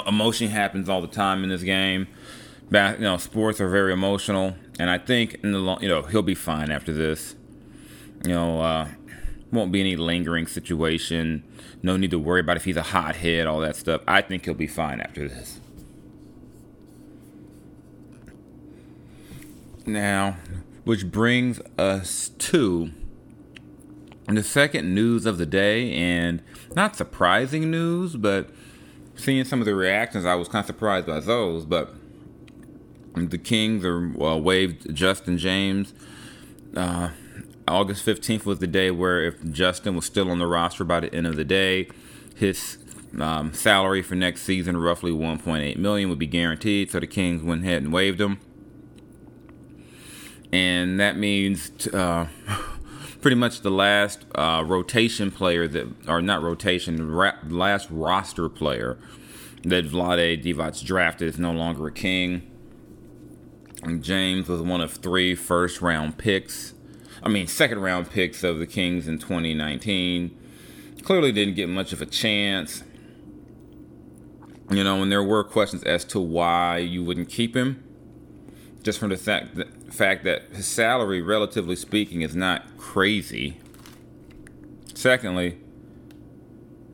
Emotion 0.08 0.50
happens 0.50 0.90
all 0.90 1.02
the 1.02 1.08
time 1.08 1.44
in 1.44 1.50
this 1.50 1.62
game. 1.62 2.08
you 2.72 2.98
know, 3.00 3.18
sports 3.18 3.62
are 3.62 3.70
very 3.70 3.94
emotional, 3.94 4.56
and 4.80 4.90
I 4.90 4.98
think 4.98 5.36
in 5.44 5.52
the 5.52 5.60
long, 5.60 5.82
you 5.84 5.90
know, 5.90 6.02
he'll 6.02 6.24
be 6.24 6.36
fine 6.36 6.72
after 6.72 6.92
this. 6.92 7.36
You 8.24 8.30
know, 8.30 8.62
uh, 8.62 8.88
won't 9.52 9.72
be 9.72 9.80
any 9.80 9.96
lingering 9.96 10.48
situation. 10.48 11.44
No 11.82 11.98
need 11.98 12.12
to 12.12 12.20
worry 12.20 12.40
about 12.40 12.58
if 12.58 12.66
he's 12.66 12.78
a 12.78 12.84
hothead, 12.84 13.48
all 13.48 13.60
that 13.60 13.76
stuff. 13.76 14.02
I 14.08 14.22
think 14.22 14.46
he'll 14.46 14.54
be 14.54 14.68
fine 14.68 15.02
after 15.02 15.28
this. 15.28 15.60
Now, 19.86 20.38
which 20.86 21.12
brings 21.12 21.60
us 21.78 22.30
to 22.30 22.92
the 24.28 24.44
second 24.44 24.96
news 24.96 25.26
of 25.26 25.38
the 25.38 25.46
day, 25.46 25.94
and 25.94 26.42
not 26.76 26.96
surprising 26.96 27.70
news, 27.70 28.16
but 28.16 28.50
seeing 29.16 29.44
some 29.44 29.60
of 29.60 29.66
the 29.66 29.76
reactions, 29.76 30.26
I 30.26 30.36
was 30.36 30.48
kind 30.48 30.64
of 30.64 30.68
surprised 30.68 31.06
by 31.06 31.20
those. 31.20 31.66
But 31.66 31.94
the 33.16 33.38
Kings 33.38 33.84
are 33.86 34.24
uh, 34.24 34.38
waived 34.38 34.96
Justin 34.96 35.38
James. 35.38 35.94
Uh, 36.76 37.10
August 37.68 38.06
15th 38.06 38.46
was 38.46 38.60
the 38.60 38.68
day 38.68 38.92
where 38.92 39.24
if 39.24 39.44
Justin 39.52 39.96
was 39.96 40.06
still 40.06 40.30
on 40.30 40.40
the 40.40 40.48
roster 40.48 40.84
by 40.84 41.00
the 41.00 41.14
end 41.14 41.28
of 41.28 41.36
the 41.36 41.46
day, 41.46 41.88
his 42.36 42.78
um, 43.20 43.54
salary 43.54 44.02
for 44.02 44.16
next 44.16 44.42
season, 44.42 44.76
roughly 44.78 45.12
1.8 45.12 45.78
million, 45.78 46.10
would 46.10 46.20
be 46.20 46.28
guaranteed. 46.28 46.92
So 46.92 47.00
the 47.00 47.08
Kings 47.08 47.42
went 47.42 47.64
ahead 47.64 47.84
and 47.84 47.94
waived 47.94 48.20
him 48.20 48.40
and 50.54 51.00
that 51.00 51.18
means 51.18 51.88
uh, 51.88 52.28
pretty 53.22 53.36
much 53.36 53.62
the 53.62 53.72
last 53.72 54.24
uh, 54.36 54.64
rotation 54.64 55.32
player 55.32 55.68
that, 55.68 55.92
or 56.08 56.22
not 56.22 56.44
rotation, 56.44 57.10
ra- 57.10 57.34
last 57.50 57.88
roster 57.90 58.48
player 58.48 59.00
that 59.64 59.86
Vlade 59.86 60.44
Divac 60.44 60.86
drafted 60.86 61.28
is 61.28 61.40
no 61.40 61.52
longer 61.52 61.88
a 61.88 61.92
king. 61.92 62.50
And 63.82 64.04
James 64.04 64.48
was 64.48 64.62
one 64.62 64.80
of 64.80 64.94
three 64.94 65.34
first 65.34 65.82
round 65.82 66.20
picks. 66.20 66.73
I 67.24 67.30
mean, 67.30 67.48
second 67.48 67.80
round 67.80 68.10
picks 68.10 68.44
of 68.44 68.60
the 68.60 68.68
Kings 68.68 69.08
in 69.08 69.18
2019. 69.18 70.38
Clearly 71.04 71.32
didn't 71.32 71.56
get 71.56 71.70
much 71.70 71.94
of 71.94 72.02
a 72.02 72.06
chance. 72.06 72.84
You 74.70 74.84
know, 74.84 75.02
and 75.02 75.12
there 75.12 75.24
were 75.24 75.44
questions 75.44 75.84
as 75.84 76.06
to 76.06 76.20
why 76.20 76.78
you 76.78 77.04
wouldn't 77.04 77.30
keep 77.30 77.56
him 77.56 77.84
just 78.84 79.00
from 79.00 79.10
the 79.10 79.18
fact 79.18 79.56
that, 79.56 79.94
fact 79.94 80.24
that 80.26 80.44
his 80.52 80.68
salary, 80.68 81.22
relatively 81.22 81.76
speaking, 81.76 82.22
is 82.22 82.36
not 82.36 82.78
crazy. 82.78 83.58
Secondly, 84.94 85.58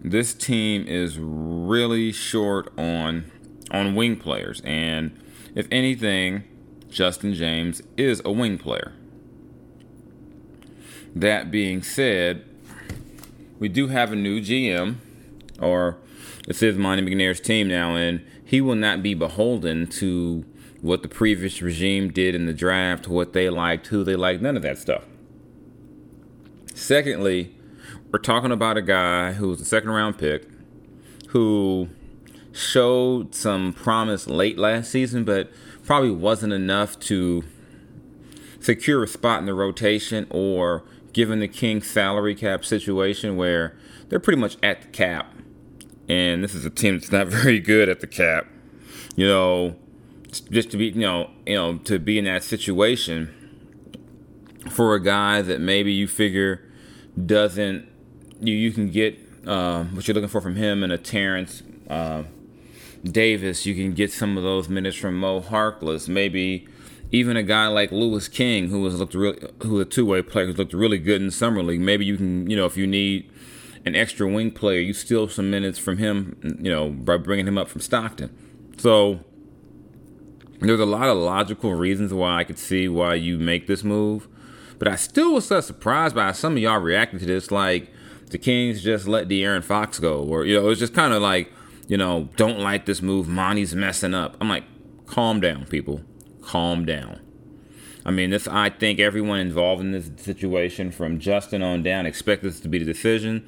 this 0.02 0.34
team 0.34 0.86
is 0.88 1.18
really 1.20 2.12
short 2.12 2.72
on 2.78 3.32
on 3.72 3.94
wing 3.94 4.16
players, 4.16 4.62
and 4.64 5.12
if 5.54 5.68
anything, 5.72 6.44
Justin 6.90 7.34
James 7.34 7.82
is 7.98 8.22
a 8.26 8.32
wing 8.32 8.58
player. 8.58 8.94
That 11.16 11.52
being 11.52 11.82
said, 11.82 12.46
we 13.60 13.68
do 13.68 13.88
have 13.88 14.12
a 14.12 14.16
new 14.16 14.42
GM, 14.42 14.96
or 15.60 15.98
this 16.48 16.62
is 16.64 16.78
Monty 16.78 17.04
McNair's 17.04 17.40
team 17.40 17.68
now, 17.68 17.96
and 17.96 18.26
he 18.44 18.62
will 18.62 18.76
not 18.76 19.04
be 19.04 19.14
beholden 19.14 19.88
to 19.88 20.46
what 20.82 21.02
the 21.02 21.10
previous 21.10 21.62
regime 21.62 22.12
did 22.12 22.36
in 22.36 22.46
the 22.46 22.54
draft, 22.54 23.08
what 23.08 23.34
they 23.34 23.50
liked, 23.50 23.88
who 23.88 24.04
they 24.04 24.16
liked, 24.16 24.42
none 24.42 24.56
of 24.56 24.64
that 24.64 24.78
stuff. 24.78 25.04
Secondly, 26.74 27.54
we're 28.12 28.20
talking 28.20 28.52
about 28.52 28.78
a 28.78 28.82
guy 28.82 29.34
who 29.34 29.50
was 29.50 29.62
a 29.62 29.66
second 29.66 29.90
round 29.90 30.18
pick 30.18 30.48
who 31.30 31.90
showed 32.52 33.36
some 33.36 33.74
promise 33.74 34.28
late 34.28 34.58
last 34.58 34.90
season, 34.90 35.24
but 35.24 35.52
probably 35.86 36.12
wasn't 36.12 36.54
enough 36.54 37.00
to 37.00 37.44
secure 38.60 39.04
a 39.04 39.08
spot 39.08 39.40
in 39.40 39.46
the 39.46 39.54
rotation 39.54 40.26
or 40.30 40.84
given 41.14 41.40
the 41.40 41.48
Kings 41.48 41.90
salary 41.90 42.36
cap 42.36 42.64
situation 42.66 43.36
where 43.36 43.78
they're 44.10 44.20
pretty 44.20 44.40
much 44.40 44.58
at 44.62 44.82
the 44.82 44.88
cap. 44.88 45.34
And 46.08 46.44
this 46.44 46.56
is 46.56 46.66
a 46.66 46.70
team 46.70 46.98
that's 46.98 47.12
not 47.12 47.28
very 47.30 47.60
good 47.60 47.90
at 47.90 48.00
the 48.00 48.08
cap. 48.08 48.48
You 49.16 49.28
know, 49.28 49.76
just 50.52 50.72
to 50.72 50.78
be 50.78 50.88
you 50.88 51.02
know 51.02 51.32
you 51.46 51.56
know 51.56 51.78
to 51.80 52.00
be 52.00 52.18
in 52.18 52.26
that 52.26 52.44
situation 52.44 53.34
for 54.70 54.94
a 54.94 55.02
guy 55.02 55.42
that 55.42 55.60
maybe 55.60 55.92
you 55.92 56.08
figure 56.08 56.62
doesn't 57.26 57.88
you 58.40 58.54
you 58.54 58.72
can 58.72 58.90
get 58.90 59.18
uh, 59.48 59.84
what 59.86 60.08
you're 60.08 60.16
looking 60.16 60.30
for 60.30 60.42
from 60.42 60.56
him 60.56 60.84
and 60.84 60.94
a 60.94 60.98
Terrence 60.98 61.64
uh, 61.90 62.24
Davis. 63.04 63.66
You 63.66 63.76
can 63.76 63.94
get 63.94 64.12
some 64.12 64.38
of 64.38 64.44
those 64.44 64.70
minutes 64.70 64.98
from 64.98 65.20
Mo 65.20 65.42
Harkless. 65.42 66.08
Maybe 66.08 66.68
even 67.12 67.38
a 67.38 67.44
guy 67.44 67.68
like 67.68 67.92
Louis 67.92 68.28
King, 68.28 68.70
who 68.70 68.82
was 68.82 69.00
looked 69.00 69.16
really, 69.16 69.40
who 69.64 69.80
a 69.80 69.86
two 69.86 70.06
way 70.06 70.22
player, 70.22 70.46
who's 70.46 70.58
looked 70.58 70.74
really 70.74 70.98
good 70.98 71.22
in 71.22 71.32
summer 71.32 71.64
league. 71.64 71.82
Maybe 71.82 72.06
you 72.06 72.18
can 72.18 72.50
you 72.50 72.56
know 72.56 72.66
if 72.66 72.78
you 72.78 72.88
need 72.88 73.30
an 73.86 73.96
extra 73.96 74.28
wing 74.28 74.52
player, 74.52 74.80
you 74.80 74.94
steal 74.94 75.28
some 75.28 75.50
minutes 75.50 75.80
from 75.80 75.98
him. 75.98 76.58
You 76.62 76.72
know 76.72 76.90
by 76.90 77.18
bringing 77.18 77.48
him 77.48 77.58
up 77.58 77.68
from 77.68 77.82
Stockton. 77.82 78.36
So 78.78 79.20
there's 80.62 80.80
a 80.80 80.86
lot 80.86 81.08
of 81.08 81.18
logical 81.18 81.74
reasons 81.74 82.14
why 82.14 82.40
I 82.40 82.44
could 82.44 82.60
see 82.60 82.88
why 82.88 83.16
you 83.16 83.38
make 83.38 83.68
this 83.68 83.84
move, 83.84 84.28
but 84.78 84.88
I 84.88 84.96
still 84.96 85.34
was 85.34 85.48
so 85.48 85.62
surprised 85.62 86.16
by 86.16 86.32
some 86.34 86.54
of 86.54 86.60
y'all 86.60 86.80
reacting 86.80 87.20
to 87.20 87.26
this 87.26 87.50
like 87.50 87.92
the 88.30 88.38
Kings 88.38 88.84
just 88.84 89.08
let 89.08 89.28
De'Aaron 89.28 89.64
Fox 89.64 90.00
go, 90.00 90.24
or 90.24 90.46
you 90.46 90.60
know, 90.60 90.70
it's 90.70 90.80
just 90.80 90.94
kind 90.94 91.14
of 91.14 91.22
like 91.22 91.52
you 91.88 91.98
know, 91.98 92.30
don't 92.36 92.60
like 92.60 92.86
this 92.86 93.02
move. 93.02 93.28
Monty's 93.28 93.74
messing 93.74 94.14
up. 94.14 94.38
I'm 94.40 94.48
like, 94.48 94.64
calm 95.08 95.40
down, 95.42 95.66
people, 95.66 96.02
calm 96.50 96.84
down. 96.86 97.20
I 98.06 98.12
mean, 98.12 98.32
this. 98.32 98.48
I 98.48 98.70
think 98.70 99.00
everyone 99.00 99.40
involved 99.40 99.82
in 99.82 99.92
this 99.92 100.10
situation, 100.18 100.92
from 100.92 101.20
Justin 101.20 101.62
on 101.62 101.84
down, 101.84 102.06
expect 102.06 102.42
this 102.42 102.60
to 102.62 102.68
be 102.68 102.80
the 102.80 102.86
decision. 102.86 103.46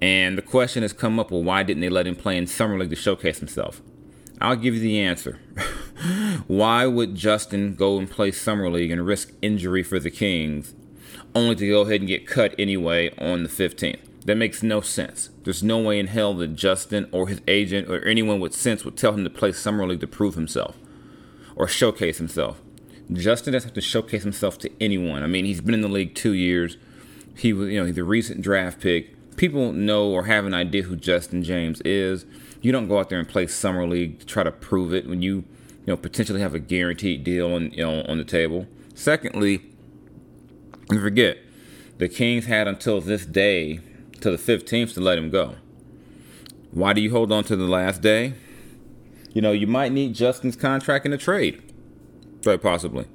And 0.00 0.36
the 0.36 0.42
question 0.42 0.82
has 0.82 0.92
come 0.92 1.20
up: 1.20 1.30
Well, 1.30 1.44
why 1.44 1.62
didn't 1.62 1.82
they 1.82 1.88
let 1.88 2.06
him 2.06 2.16
play 2.16 2.36
in 2.36 2.46
summer 2.46 2.78
league 2.78 2.90
to 2.90 2.96
showcase 2.96 3.38
himself? 3.38 3.80
I'll 4.40 4.56
give 4.56 4.74
you 4.74 4.80
the 4.80 4.98
answer. 4.98 5.38
Why 6.48 6.84
would 6.84 7.14
Justin 7.14 7.76
go 7.76 7.96
and 7.98 8.10
play 8.10 8.32
Summer 8.32 8.68
League 8.68 8.90
and 8.90 9.06
risk 9.06 9.32
injury 9.40 9.84
for 9.84 10.00
the 10.00 10.10
Kings 10.10 10.74
only 11.32 11.54
to 11.54 11.68
go 11.68 11.82
ahead 11.82 12.00
and 12.00 12.08
get 12.08 12.26
cut 12.26 12.52
anyway 12.58 13.14
on 13.18 13.44
the 13.44 13.48
15th? 13.48 14.00
That 14.24 14.36
makes 14.36 14.60
no 14.60 14.80
sense. 14.80 15.30
There's 15.44 15.62
no 15.62 15.78
way 15.78 16.00
in 16.00 16.08
hell 16.08 16.34
that 16.34 16.56
Justin 16.56 17.08
or 17.12 17.28
his 17.28 17.40
agent 17.46 17.88
or 17.88 18.04
anyone 18.04 18.40
with 18.40 18.52
sense 18.52 18.84
would 18.84 18.96
tell 18.96 19.12
him 19.12 19.22
to 19.22 19.30
play 19.30 19.52
Summer 19.52 19.86
League 19.86 20.00
to 20.00 20.08
prove 20.08 20.34
himself. 20.34 20.76
Or 21.56 21.68
showcase 21.68 22.18
himself. 22.18 22.60
Justin 23.12 23.52
doesn't 23.52 23.68
have 23.68 23.74
to 23.74 23.80
showcase 23.80 24.22
himself 24.22 24.58
to 24.58 24.70
anyone. 24.80 25.22
I 25.22 25.26
mean, 25.26 25.44
he's 25.44 25.60
been 25.60 25.74
in 25.74 25.80
the 25.80 25.88
league 25.88 26.14
two 26.14 26.32
years. 26.32 26.76
He 27.36 27.52
was, 27.52 27.68
you 27.68 27.80
know, 27.80 27.86
he's 27.86 27.98
a 27.98 28.04
recent 28.04 28.42
draft 28.42 28.80
pick. 28.80 29.36
People 29.36 29.72
know 29.72 30.10
or 30.10 30.24
have 30.24 30.44
an 30.44 30.54
idea 30.54 30.82
who 30.82 30.96
Justin 30.96 31.42
James 31.42 31.80
is. 31.82 32.24
You 32.60 32.70
don't 32.72 32.88
go 32.88 32.98
out 32.98 33.08
there 33.08 33.18
and 33.18 33.28
play 33.28 33.46
summer 33.46 33.86
league 33.86 34.20
to 34.20 34.26
try 34.26 34.42
to 34.42 34.52
prove 34.52 34.94
it 34.94 35.06
when 35.08 35.22
you, 35.22 35.36
you 35.36 35.88
know, 35.88 35.96
potentially 35.96 36.40
have 36.40 36.54
a 36.54 36.58
guaranteed 36.58 37.24
deal 37.24 37.52
on, 37.52 37.70
you 37.72 37.84
know, 37.84 38.02
on 38.02 38.18
the 38.18 38.24
table. 38.24 38.66
Secondly, 38.94 39.62
and 40.90 41.00
forget, 41.00 41.38
the 41.98 42.08
Kings 42.08 42.46
had 42.46 42.68
until 42.68 43.00
this 43.00 43.24
day, 43.26 43.80
to 44.20 44.30
the 44.30 44.36
15th, 44.36 44.94
to 44.94 45.00
let 45.00 45.18
him 45.18 45.30
go. 45.30 45.56
Why 46.70 46.92
do 46.92 47.00
you 47.00 47.10
hold 47.10 47.32
on 47.32 47.44
to 47.44 47.56
the 47.56 47.64
last 47.64 48.00
day? 48.00 48.34
You 49.32 49.42
know, 49.42 49.52
you 49.52 49.66
might 49.66 49.92
need 49.92 50.14
Justin's 50.14 50.56
contract 50.56 51.06
in 51.06 51.12
a 51.12 51.18
trade. 51.18 51.62
Very 52.42 52.58
possibly. 52.58 53.06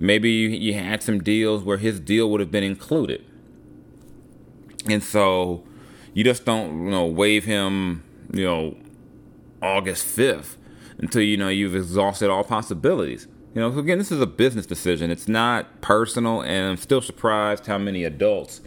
Maybe 0.00 0.30
you, 0.30 0.48
you 0.48 0.74
had 0.74 1.02
some 1.02 1.22
deals 1.22 1.62
where 1.62 1.76
his 1.76 2.00
deal 2.00 2.30
would 2.30 2.40
have 2.40 2.50
been 2.50 2.64
included. 2.64 3.24
And 4.88 5.02
so 5.02 5.64
you 6.12 6.24
just 6.24 6.44
don't, 6.44 6.84
you 6.84 6.90
know, 6.90 7.06
waive 7.06 7.44
him, 7.44 8.02
you 8.32 8.44
know, 8.44 8.76
August 9.62 10.06
5th 10.16 10.56
until, 10.98 11.22
you 11.22 11.36
know, 11.36 11.48
you've 11.48 11.76
exhausted 11.76 12.30
all 12.30 12.44
possibilities. 12.44 13.28
You 13.54 13.60
know, 13.60 13.78
again, 13.78 13.98
this 13.98 14.10
is 14.10 14.20
a 14.20 14.26
business 14.26 14.66
decision. 14.66 15.10
It's 15.10 15.28
not 15.28 15.80
personal, 15.80 16.40
and 16.42 16.70
I'm 16.70 16.76
still 16.76 17.00
surprised 17.00 17.66
how 17.66 17.78
many 17.78 18.02
adults 18.02 18.60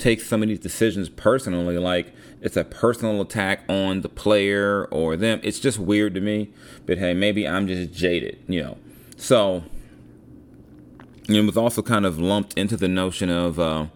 take 0.00 0.20
some 0.20 0.42
of 0.42 0.48
these 0.48 0.58
decisions 0.58 1.08
personally, 1.08 1.78
like 1.78 2.12
it's 2.40 2.56
a 2.56 2.64
personal 2.64 3.20
attack 3.20 3.64
on 3.68 4.00
the 4.00 4.08
player 4.08 4.86
or 4.86 5.16
them. 5.16 5.40
It's 5.42 5.60
just 5.60 5.78
weird 5.78 6.14
to 6.14 6.20
me. 6.20 6.50
But 6.86 6.98
hey, 6.98 7.14
maybe 7.14 7.46
I'm 7.46 7.66
just 7.66 7.92
jaded, 7.92 8.38
you 8.48 8.62
know. 8.62 8.78
So, 9.16 9.64
it 11.28 11.44
was 11.44 11.56
also 11.56 11.82
kind 11.82 12.06
of 12.06 12.18
lumped 12.18 12.54
into 12.54 12.76
the 12.76 12.88
notion 12.88 13.30
of 13.30 13.60
uh, 13.60 13.86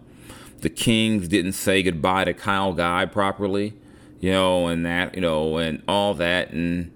the 0.61 0.69
Kings 0.69 1.27
didn't 1.27 1.53
say 1.53 1.83
goodbye 1.83 2.25
to 2.25 2.33
Kyle 2.33 2.73
Guy 2.73 3.05
properly, 3.05 3.73
you 4.19 4.31
know, 4.31 4.67
and 4.67 4.85
that, 4.85 5.15
you 5.15 5.21
know, 5.21 5.57
and 5.57 5.81
all 5.87 6.13
that, 6.13 6.51
and 6.51 6.91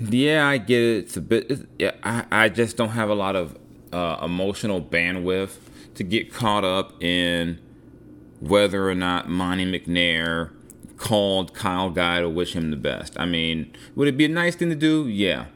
yeah, 0.00 0.46
I 0.46 0.58
get 0.58 0.80
it. 0.80 1.04
It's 1.04 1.16
a 1.16 1.20
bit. 1.20 1.50
It's, 1.50 1.62
yeah, 1.78 1.92
I, 2.02 2.24
I 2.30 2.48
just 2.48 2.76
don't 2.76 2.90
have 2.90 3.10
a 3.10 3.14
lot 3.14 3.36
of 3.36 3.56
uh, 3.92 4.18
emotional 4.22 4.80
bandwidth 4.80 5.56
to 5.94 6.04
get 6.04 6.32
caught 6.32 6.64
up 6.64 7.02
in 7.02 7.58
whether 8.40 8.88
or 8.88 8.94
not 8.94 9.28
Monty 9.28 9.64
McNair 9.64 10.50
called 10.96 11.54
Kyle 11.54 11.90
Guy 11.90 12.20
to 12.20 12.28
wish 12.28 12.54
him 12.54 12.70
the 12.70 12.76
best. 12.76 13.18
I 13.18 13.24
mean, 13.24 13.72
would 13.94 14.08
it 14.08 14.16
be 14.16 14.24
a 14.24 14.28
nice 14.28 14.56
thing 14.56 14.68
to 14.70 14.76
do? 14.76 15.08
Yeah. 15.08 15.46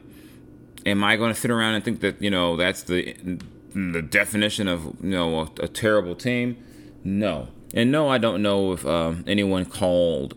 Am 0.85 1.03
I 1.03 1.15
going 1.15 1.33
to 1.33 1.39
sit 1.39 1.51
around 1.51 1.75
and 1.75 1.83
think 1.83 2.01
that 2.01 2.21
you 2.21 2.29
know 2.29 2.57
that's 2.57 2.83
the 2.83 3.39
the 3.73 4.01
definition 4.01 4.67
of 4.67 4.83
you 5.01 5.11
know 5.11 5.39
a, 5.39 5.63
a 5.63 5.67
terrible 5.67 6.15
team? 6.15 6.57
No. 7.03 7.49
And 7.73 7.91
no, 7.91 8.07
I 8.09 8.17
don't 8.17 8.41
know 8.41 8.73
if 8.73 8.85
uh, 8.85 9.13
anyone 9.25 9.65
called 9.65 10.35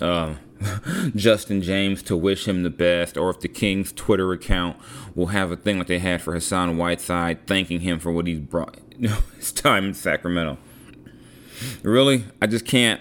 uh, 0.00 0.34
Justin 1.16 1.62
James 1.62 2.02
to 2.04 2.16
wish 2.16 2.46
him 2.46 2.62
the 2.62 2.70
best, 2.70 3.16
or 3.16 3.30
if 3.30 3.40
the 3.40 3.48
Kings 3.48 3.92
Twitter 3.92 4.32
account 4.32 4.76
will 5.14 5.28
have 5.28 5.50
a 5.50 5.56
thing 5.56 5.78
like 5.78 5.88
they 5.88 5.98
had 5.98 6.22
for 6.22 6.34
Hassan 6.34 6.76
Whiteside, 6.76 7.46
thanking 7.46 7.80
him 7.80 7.98
for 7.98 8.12
what 8.12 8.26
he's 8.26 8.40
brought 8.40 8.78
his 9.36 9.52
time 9.52 9.86
in 9.86 9.94
Sacramento. 9.94 10.58
Really, 11.82 12.24
I 12.40 12.46
just 12.46 12.66
can't. 12.66 13.00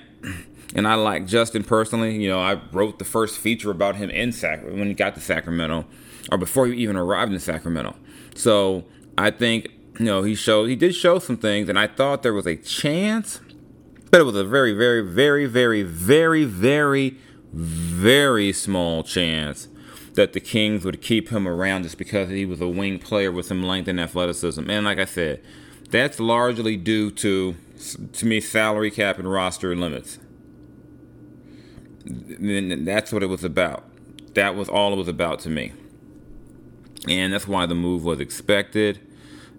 And 0.75 0.87
I 0.87 0.95
like 0.95 1.27
Justin 1.27 1.63
personally. 1.63 2.15
You 2.21 2.29
know, 2.29 2.39
I 2.39 2.59
wrote 2.71 2.99
the 2.99 3.05
first 3.05 3.37
feature 3.37 3.71
about 3.71 3.95
him 3.95 4.09
in 4.09 4.31
Sac 4.31 4.63
when 4.63 4.87
he 4.87 4.93
got 4.93 5.15
to 5.15 5.21
Sacramento, 5.21 5.85
or 6.31 6.37
before 6.37 6.67
he 6.67 6.75
even 6.81 6.95
arrived 6.95 7.31
in 7.31 7.39
Sacramento. 7.39 7.95
So 8.35 8.85
I 9.17 9.31
think 9.31 9.69
you 9.99 10.05
know 10.05 10.23
he 10.23 10.35
showed 10.35 10.69
he 10.69 10.75
did 10.75 10.95
show 10.95 11.19
some 11.19 11.37
things, 11.37 11.69
and 11.69 11.77
I 11.77 11.87
thought 11.87 12.23
there 12.23 12.33
was 12.33 12.47
a 12.47 12.55
chance, 12.55 13.39
but 14.09 14.19
it 14.19 14.23
was 14.23 14.35
a 14.35 14.43
very, 14.43 14.73
very, 14.73 15.01
very, 15.01 15.45
very, 15.45 15.83
very, 15.83 16.43
very 16.43 17.17
very 17.53 18.51
small 18.51 19.03
chance 19.03 19.67
that 20.15 20.33
the 20.33 20.39
Kings 20.39 20.83
would 20.83 21.01
keep 21.01 21.29
him 21.29 21.47
around 21.47 21.83
just 21.83 21.97
because 21.97 22.29
he 22.29 22.45
was 22.45 22.61
a 22.61 22.67
wing 22.67 22.99
player 22.99 23.31
with 23.31 23.45
some 23.45 23.63
length 23.63 23.87
and 23.87 23.99
athleticism. 23.99 24.69
And 24.69 24.85
like 24.85 24.99
I 24.99 25.05
said, 25.05 25.41
that's 25.89 26.19
largely 26.19 26.77
due 26.77 27.11
to, 27.11 27.55
to 28.13 28.25
me, 28.25 28.39
salary 28.39 28.91
cap 28.91 29.19
and 29.19 29.31
roster 29.31 29.75
limits. 29.75 30.19
And 32.05 32.87
that's 32.87 33.11
what 33.11 33.23
it 33.23 33.27
was 33.27 33.43
about. 33.43 33.85
That 34.35 34.55
was 34.55 34.67
all 34.67 34.93
it 34.93 34.97
was 34.97 35.07
about 35.07 35.39
to 35.41 35.49
me. 35.49 35.73
And 37.07 37.33
that's 37.33 37.47
why 37.47 37.65
the 37.65 37.75
move 37.75 38.03
was 38.03 38.19
expected. 38.19 38.99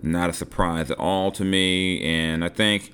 Not 0.03 0.31
a 0.31 0.33
surprise 0.33 0.91
at 0.91 0.99
all 0.99 1.31
to 1.33 1.45
me. 1.45 2.03
And 2.03 2.45
I 2.45 2.49
think 2.49 2.93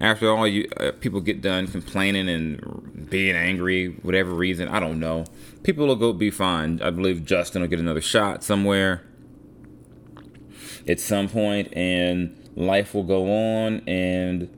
after 0.00 0.30
all 0.30 0.46
you 0.48 0.68
uh, 0.78 0.92
people 1.00 1.20
get 1.20 1.40
done 1.40 1.66
complaining 1.66 2.28
and 2.28 3.08
being 3.10 3.36
angry 3.36 3.88
whatever 4.02 4.32
reason 4.32 4.66
i 4.68 4.80
don't 4.80 4.98
know 4.98 5.24
people 5.62 5.86
will 5.86 5.96
go 5.96 6.12
be 6.12 6.30
fine 6.30 6.80
i 6.82 6.90
believe 6.90 7.24
justin 7.24 7.60
will 7.60 7.68
get 7.68 7.78
another 7.78 8.00
shot 8.00 8.42
somewhere 8.42 9.04
at 10.88 10.98
some 10.98 11.28
point 11.28 11.68
and 11.76 12.34
life 12.56 12.94
will 12.94 13.02
go 13.02 13.30
on 13.30 13.80
and 13.86 14.48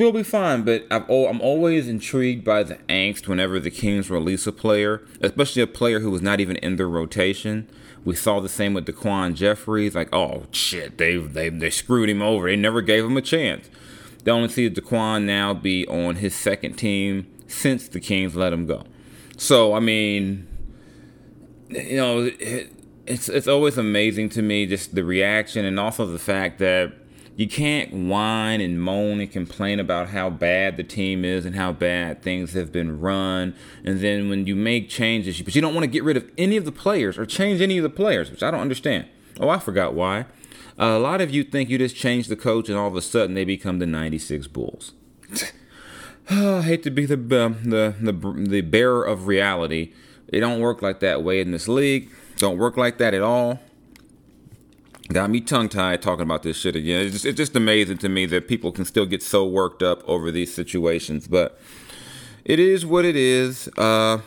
we'll 0.00 0.12
be 0.12 0.22
fine 0.22 0.62
but 0.62 0.84
i 0.90 0.96
am 0.96 1.40
always 1.40 1.86
intrigued 1.86 2.44
by 2.44 2.62
the 2.62 2.76
angst 2.88 3.28
whenever 3.28 3.60
the 3.60 3.70
kings 3.70 4.10
release 4.10 4.46
a 4.46 4.52
player 4.52 5.02
especially 5.20 5.62
a 5.62 5.66
player 5.66 6.00
who 6.00 6.10
was 6.10 6.22
not 6.22 6.40
even 6.40 6.56
in 6.56 6.76
their 6.76 6.88
rotation 6.88 7.68
we 8.04 8.14
saw 8.14 8.40
the 8.40 8.48
same 8.48 8.74
with 8.74 8.86
Daquan 8.86 9.34
Jeffries. 9.34 9.94
Like, 9.94 10.12
oh 10.12 10.46
shit, 10.50 10.98
they 10.98 11.16
they 11.16 11.48
they 11.48 11.70
screwed 11.70 12.08
him 12.08 12.22
over. 12.22 12.48
They 12.48 12.56
never 12.56 12.82
gave 12.82 13.04
him 13.04 13.16
a 13.16 13.22
chance. 13.22 13.68
They 14.24 14.30
only 14.30 14.48
see 14.48 14.70
Daquan 14.70 15.24
now 15.24 15.54
be 15.54 15.86
on 15.86 16.16
his 16.16 16.34
second 16.34 16.74
team 16.74 17.26
since 17.46 17.88
the 17.88 18.00
Kings 18.00 18.36
let 18.36 18.52
him 18.52 18.66
go. 18.66 18.84
So 19.36 19.74
I 19.74 19.80
mean, 19.80 20.46
you 21.68 21.96
know, 21.96 22.30
it, 22.38 22.72
it's 23.06 23.28
it's 23.28 23.48
always 23.48 23.76
amazing 23.76 24.30
to 24.30 24.42
me 24.42 24.66
just 24.66 24.94
the 24.94 25.04
reaction 25.04 25.64
and 25.64 25.78
also 25.78 26.06
the 26.06 26.18
fact 26.18 26.58
that 26.58 26.92
you 27.36 27.48
can't 27.48 27.92
whine 27.92 28.60
and 28.60 28.80
moan 28.80 29.20
and 29.20 29.30
complain 29.30 29.80
about 29.80 30.08
how 30.08 30.28
bad 30.28 30.76
the 30.76 30.84
team 30.84 31.24
is 31.24 31.46
and 31.46 31.56
how 31.56 31.72
bad 31.72 32.22
things 32.22 32.52
have 32.52 32.70
been 32.70 33.00
run. 33.00 33.54
And 33.84 34.00
then 34.00 34.28
when 34.28 34.46
you 34.46 34.54
make 34.54 34.88
changes, 34.88 35.40
but 35.40 35.54
you 35.54 35.62
don't 35.62 35.74
want 35.74 35.84
to 35.84 35.90
get 35.90 36.04
rid 36.04 36.16
of 36.16 36.30
any 36.36 36.56
of 36.56 36.64
the 36.64 36.72
players 36.72 37.16
or 37.18 37.24
change 37.24 37.60
any 37.60 37.78
of 37.78 37.82
the 37.82 37.90
players, 37.90 38.30
which 38.30 38.42
I 38.42 38.50
don't 38.50 38.60
understand. 38.60 39.06
Oh, 39.38 39.48
I 39.48 39.58
forgot 39.58 39.94
why. 39.94 40.26
Uh, 40.78 40.96
a 40.96 40.98
lot 40.98 41.20
of 41.20 41.30
you 41.30 41.44
think 41.44 41.70
you 41.70 41.78
just 41.78 41.96
change 41.96 42.28
the 42.28 42.36
coach 42.36 42.68
and 42.68 42.76
all 42.76 42.88
of 42.88 42.96
a 42.96 43.02
sudden 43.02 43.34
they 43.34 43.44
become 43.44 43.78
the 43.78 43.86
96 43.86 44.46
Bulls. 44.48 44.92
oh, 46.30 46.58
I 46.58 46.62
hate 46.62 46.82
to 46.82 46.90
be 46.90 47.06
the, 47.06 47.16
the, 47.16 47.94
the, 48.00 48.48
the 48.48 48.60
bearer 48.60 49.04
of 49.04 49.26
reality. 49.26 49.92
It 50.28 50.40
don't 50.40 50.60
work 50.60 50.82
like 50.82 51.00
that 51.00 51.22
way 51.22 51.40
in 51.40 51.50
this 51.50 51.68
league. 51.68 52.10
Don't 52.36 52.58
work 52.58 52.76
like 52.76 52.98
that 52.98 53.14
at 53.14 53.22
all. 53.22 53.60
Got 55.12 55.30
me 55.30 55.40
tongue 55.40 55.68
tied 55.68 56.02
talking 56.02 56.22
about 56.22 56.44
this 56.44 56.56
shit 56.56 56.76
again. 56.76 57.06
It's 57.06 57.12
just, 57.12 57.26
it's 57.26 57.36
just 57.36 57.56
amazing 57.56 57.98
to 57.98 58.08
me 58.08 58.26
that 58.26 58.46
people 58.46 58.70
can 58.70 58.84
still 58.84 59.06
get 59.06 59.24
so 59.24 59.44
worked 59.44 59.82
up 59.82 60.08
over 60.08 60.30
these 60.30 60.54
situations. 60.54 61.26
But 61.26 61.58
it 62.44 62.60
is 62.60 62.86
what 62.86 63.04
it 63.04 63.16
is. 63.16 63.68
Uh, 63.76 64.20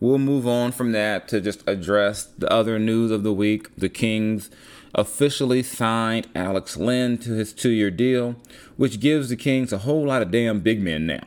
we'll 0.00 0.18
move 0.18 0.48
on 0.48 0.72
from 0.72 0.90
that 0.92 1.28
to 1.28 1.40
just 1.40 1.62
address 1.68 2.24
the 2.24 2.52
other 2.52 2.76
news 2.80 3.12
of 3.12 3.22
the 3.22 3.32
week. 3.32 3.76
The 3.76 3.88
Kings 3.88 4.50
officially 4.96 5.62
signed 5.62 6.26
Alex 6.34 6.76
Len 6.76 7.16
to 7.18 7.34
his 7.34 7.52
two 7.52 7.70
year 7.70 7.92
deal, 7.92 8.34
which 8.76 8.98
gives 8.98 9.28
the 9.28 9.36
Kings 9.36 9.72
a 9.72 9.78
whole 9.78 10.06
lot 10.06 10.22
of 10.22 10.32
damn 10.32 10.58
big 10.58 10.82
men 10.82 11.06
now. 11.06 11.22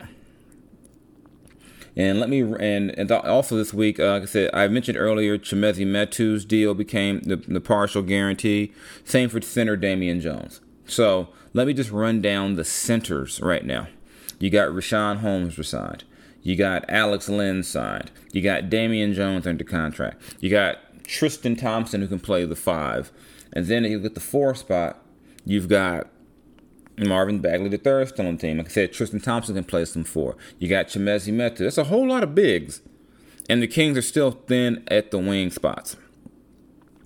And 1.96 2.20
let 2.20 2.30
me 2.30 2.42
and, 2.42 2.90
and 2.98 3.12
also 3.12 3.56
this 3.56 3.74
week, 3.74 4.00
uh, 4.00 4.14
like 4.14 4.24
I 4.24 4.26
said, 4.26 4.50
I 4.54 4.68
mentioned 4.68 4.98
earlier, 4.98 5.38
Chimezie 5.38 5.86
Metu's 5.86 6.44
deal 6.44 6.74
became 6.74 7.20
the, 7.22 7.36
the 7.36 7.62
partial 7.62 8.02
guarantee. 8.02 8.72
Same 9.04 9.30
for 9.30 9.42
center 9.42 9.76
Damian 9.76 10.20
Jones. 10.20 10.60
So 10.86 11.30
let 11.54 11.68
me 11.68 11.74
just 11.74 11.92
run 11.92 12.22
down 12.22 12.56
the 12.56 12.66
centers 12.66 13.40
right 13.42 13.66
now. 13.66 13.88
You 14.40 14.50
got 14.50 14.70
Richaun 14.70 15.18
Holmes 15.18 15.58
resigned. 15.58 16.04
You 16.42 16.58
got 16.58 16.84
Alex 16.90 17.30
Len 17.30 17.64
signed. 17.64 18.12
You 18.32 18.42
got 18.42 18.70
Damian 18.70 19.14
Jones 19.14 19.48
under 19.48 19.64
contract. 19.64 20.22
You 20.42 20.50
got 20.50 20.80
Tristan 21.06 21.56
Thompson 21.56 22.02
who 22.02 22.08
can 22.08 22.20
play 22.20 22.44
the 22.46 22.56
five. 22.56 23.12
And 23.54 23.68
then 23.68 23.84
you 23.84 24.00
get 24.00 24.16
the 24.16 24.20
four 24.20 24.56
spot, 24.56 25.00
you've 25.46 25.70
got 25.70 26.08
Marvin 26.98 27.40
Bagley 27.40 27.70
the 27.70 27.78
third 27.78 28.08
still 28.10 28.28
on 28.28 28.36
the 28.36 28.42
team. 28.42 28.58
Like 28.58 28.68
I 28.68 28.70
said, 28.70 28.94
Tristan 28.94 29.20
Thompson 29.20 29.56
can 29.56 29.64
play 29.64 29.86
some 29.86 30.04
four. 30.04 30.38
You 30.60 30.68
got 30.68 30.88
Chimezie 30.88 31.34
Metu. 31.34 31.60
That's 31.60 31.78
a 31.78 31.86
whole 31.86 32.08
lot 32.08 32.24
of 32.24 32.36
bigs. 32.36 32.82
And 33.50 33.62
the 33.62 33.68
Kings 33.68 33.98
are 33.98 34.04
still 34.04 34.32
thin 34.32 34.84
at 34.88 35.12
the 35.12 35.20
wing 35.20 35.52
spots. 35.52 35.98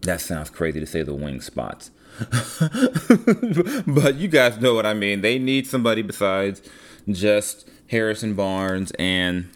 That 0.02 0.22
sounds 0.22 0.50
crazy 0.50 0.80
to 0.80 0.86
say 0.86 1.04
the 1.04 1.16
wing 1.16 1.42
spots. 1.42 1.92
but 3.88 4.16
you 4.16 4.28
guys 4.28 4.60
know 4.60 4.74
what 4.74 4.86
I 4.86 4.94
mean. 4.94 5.22
They 5.22 5.40
need 5.40 5.68
somebody 5.68 6.02
besides 6.02 6.62
just 7.10 7.70
Harrison 7.90 8.34
Barnes 8.34 8.92
and 9.00 9.50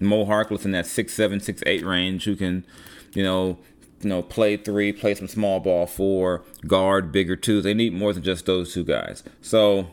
Mo 0.00 0.24
Harkless 0.26 0.64
in 0.64 0.72
that 0.72 0.86
six 0.86 1.14
seven, 1.14 1.40
six 1.40 1.62
eight 1.66 1.84
range 1.84 2.24
who 2.24 2.36
can, 2.36 2.66
you 3.14 3.22
know, 3.22 3.58
you 4.02 4.08
know, 4.08 4.22
play 4.22 4.56
three, 4.56 4.92
play 4.92 5.14
some 5.14 5.28
small 5.28 5.60
ball 5.60 5.86
four, 5.86 6.42
guard 6.66 7.12
bigger 7.12 7.36
twos. 7.36 7.64
They 7.64 7.74
need 7.74 7.92
more 7.92 8.12
than 8.12 8.22
just 8.22 8.46
those 8.46 8.74
two 8.74 8.84
guys. 8.84 9.22
So, 9.40 9.88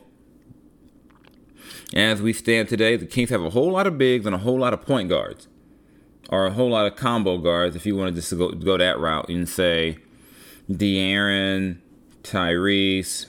as 1.93 2.21
we 2.21 2.33
stand 2.33 2.69
today, 2.69 2.95
the 2.95 3.05
Kings 3.05 3.29
have 3.29 3.43
a 3.43 3.51
whole 3.51 3.71
lot 3.71 3.87
of 3.87 3.97
bigs 3.97 4.25
and 4.25 4.35
a 4.35 4.39
whole 4.39 4.59
lot 4.59 4.73
of 4.73 4.81
point 4.81 5.09
guards, 5.09 5.47
or 6.29 6.45
a 6.45 6.51
whole 6.51 6.69
lot 6.69 6.85
of 6.85 6.95
combo 6.95 7.37
guards. 7.37 7.75
If 7.75 7.85
you 7.85 7.95
wanted 7.95 8.15
just 8.15 8.29
to 8.29 8.35
go 8.35 8.51
go 8.51 8.77
that 8.77 8.99
route 8.99 9.29
and 9.29 9.47
say 9.47 9.97
De'Aaron, 10.69 11.77
Tyrese, 12.23 13.27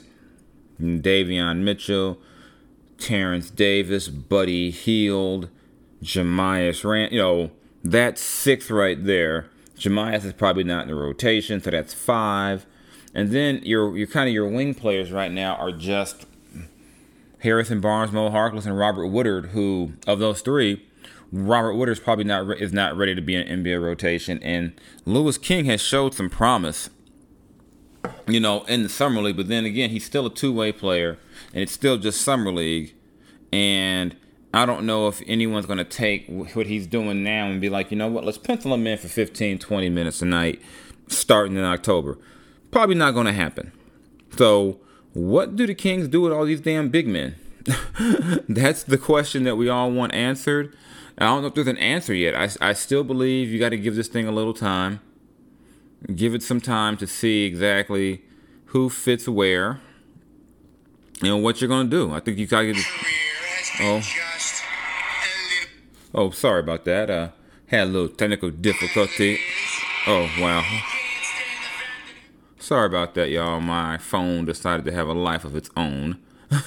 Davion 0.79 1.59
Mitchell, 1.59 2.19
Terrence 2.97 3.49
Davis, 3.49 4.07
Buddy 4.07 4.71
Hield, 4.71 5.49
Jahmi'us 6.03 6.83
Rand, 6.83 7.11
you 7.11 7.19
know, 7.19 7.51
that's 7.83 8.21
six 8.21 8.69
right 8.69 9.03
there. 9.03 9.47
Jahmi'us 9.81 10.23
is 10.25 10.33
probably 10.33 10.63
not 10.63 10.83
in 10.83 10.89
the 10.89 10.95
rotation, 10.95 11.59
so 11.59 11.71
that's 11.71 11.93
five. 11.93 12.67
And 13.13 13.31
then 13.31 13.61
your 13.63 13.97
your 13.97 14.07
kind 14.07 14.29
of 14.29 14.33
your 14.33 14.47
wing 14.47 14.75
players 14.75 15.11
right 15.11 15.31
now 15.31 15.55
are 15.55 15.71
just 15.71 16.25
Harrison 17.39 17.81
Barnes, 17.81 18.11
Mo 18.11 18.29
Harkless, 18.29 18.65
and 18.65 18.77
Robert 18.77 19.07
Woodard. 19.07 19.47
Who 19.47 19.93
of 20.05 20.19
those 20.19 20.41
three, 20.41 20.85
Robert 21.31 21.73
Woodard 21.73 21.93
is 21.93 21.99
probably 21.99 22.25
not 22.25 22.61
is 22.61 22.71
not 22.71 22.95
ready 22.95 23.15
to 23.15 23.21
be 23.21 23.35
in 23.35 23.63
NBA 23.63 23.83
rotation, 23.83 24.39
and 24.43 24.73
Louis 25.05 25.37
King 25.39 25.65
has 25.65 25.81
showed 25.81 26.13
some 26.13 26.29
promise, 26.29 26.91
you 28.27 28.39
know, 28.39 28.63
in 28.65 28.83
the 28.83 28.89
summer 28.89 29.21
league. 29.21 29.37
But 29.37 29.47
then 29.47 29.65
again, 29.65 29.89
he's 29.89 30.05
still 30.05 30.27
a 30.27 30.33
two 30.33 30.53
way 30.53 30.71
player, 30.71 31.17
and 31.53 31.63
it's 31.63 31.73
still 31.73 31.97
just 31.97 32.21
summer 32.21 32.53
league, 32.53 32.93
and 33.51 34.15
I 34.53 34.65
don't 34.65 34.85
know 34.85 35.07
if 35.07 35.21
anyone's 35.27 35.65
going 35.65 35.77
to 35.77 35.85
take 35.85 36.25
what 36.27 36.67
he's 36.67 36.85
doing 36.85 37.23
now 37.23 37.47
and 37.47 37.61
be 37.61 37.69
like, 37.69 37.89
you 37.89 37.97
know 37.97 38.07
what, 38.07 38.25
let's 38.25 38.37
pencil 38.37 38.73
him 38.73 38.85
in 38.85 38.97
for 38.97 39.07
15, 39.07 39.59
20 39.59 39.89
minutes 39.89 40.21
a 40.21 40.25
night 40.25 40.61
starting 41.07 41.55
in 41.55 41.63
October. 41.63 42.17
Probably 42.69 42.95
not 42.95 43.13
going 43.13 43.27
to 43.27 43.33
happen. 43.33 43.71
So, 44.37 44.79
what 45.13 45.55
do 45.55 45.67
the 45.67 45.75
Kings 45.75 46.07
do 46.07 46.21
with 46.21 46.31
all 46.31 46.45
these 46.45 46.61
damn 46.61 46.89
big 46.89 47.07
men? 47.07 47.35
That's 48.49 48.83
the 48.83 48.97
question 48.97 49.43
that 49.43 49.55
we 49.55 49.69
all 49.69 49.91
want 49.91 50.13
answered. 50.13 50.75
I 51.17 51.25
don't 51.25 51.41
know 51.41 51.47
if 51.47 51.53
there's 51.53 51.67
an 51.67 51.77
answer 51.77 52.13
yet. 52.13 52.35
I, 52.35 52.69
I 52.69 52.73
still 52.73 53.03
believe 53.03 53.49
you 53.49 53.59
got 53.59 53.69
to 53.69 53.77
give 53.77 53.95
this 53.95 54.07
thing 54.07 54.27
a 54.27 54.31
little 54.31 54.53
time. 54.53 55.01
Give 56.15 56.33
it 56.33 56.41
some 56.41 56.59
time 56.59 56.97
to 56.97 57.07
see 57.07 57.43
exactly 57.45 58.23
who 58.67 58.89
fits 58.89 59.27
where 59.27 59.81
and 61.21 61.43
what 61.43 61.61
you're 61.61 61.67
going 61.67 61.89
to 61.89 61.95
do. 61.95 62.13
I 62.13 62.21
think 62.21 62.37
you 62.37 62.47
got 62.47 62.61
to 62.61 62.73
get. 62.73 62.85
Oh. 63.81 64.01
Oh, 66.13 66.29
sorry 66.31 66.59
about 66.59 66.85
that. 66.85 67.09
Uh, 67.09 67.29
had 67.67 67.87
a 67.87 67.91
little 67.91 68.09
technical 68.09 68.49
difficulty. 68.49 69.39
Oh, 70.07 70.29
wow. 70.39 70.63
Sorry 72.59 72.85
about 72.85 73.15
that, 73.15 73.29
y'all. 73.29 73.61
My 73.61 73.97
phone 73.97 74.45
decided 74.45 74.85
to 74.85 74.91
have 74.91 75.07
a 75.07 75.13
life 75.13 75.45
of 75.45 75.55
its 75.55 75.69
own. 75.77 76.19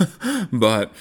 but 0.52 0.92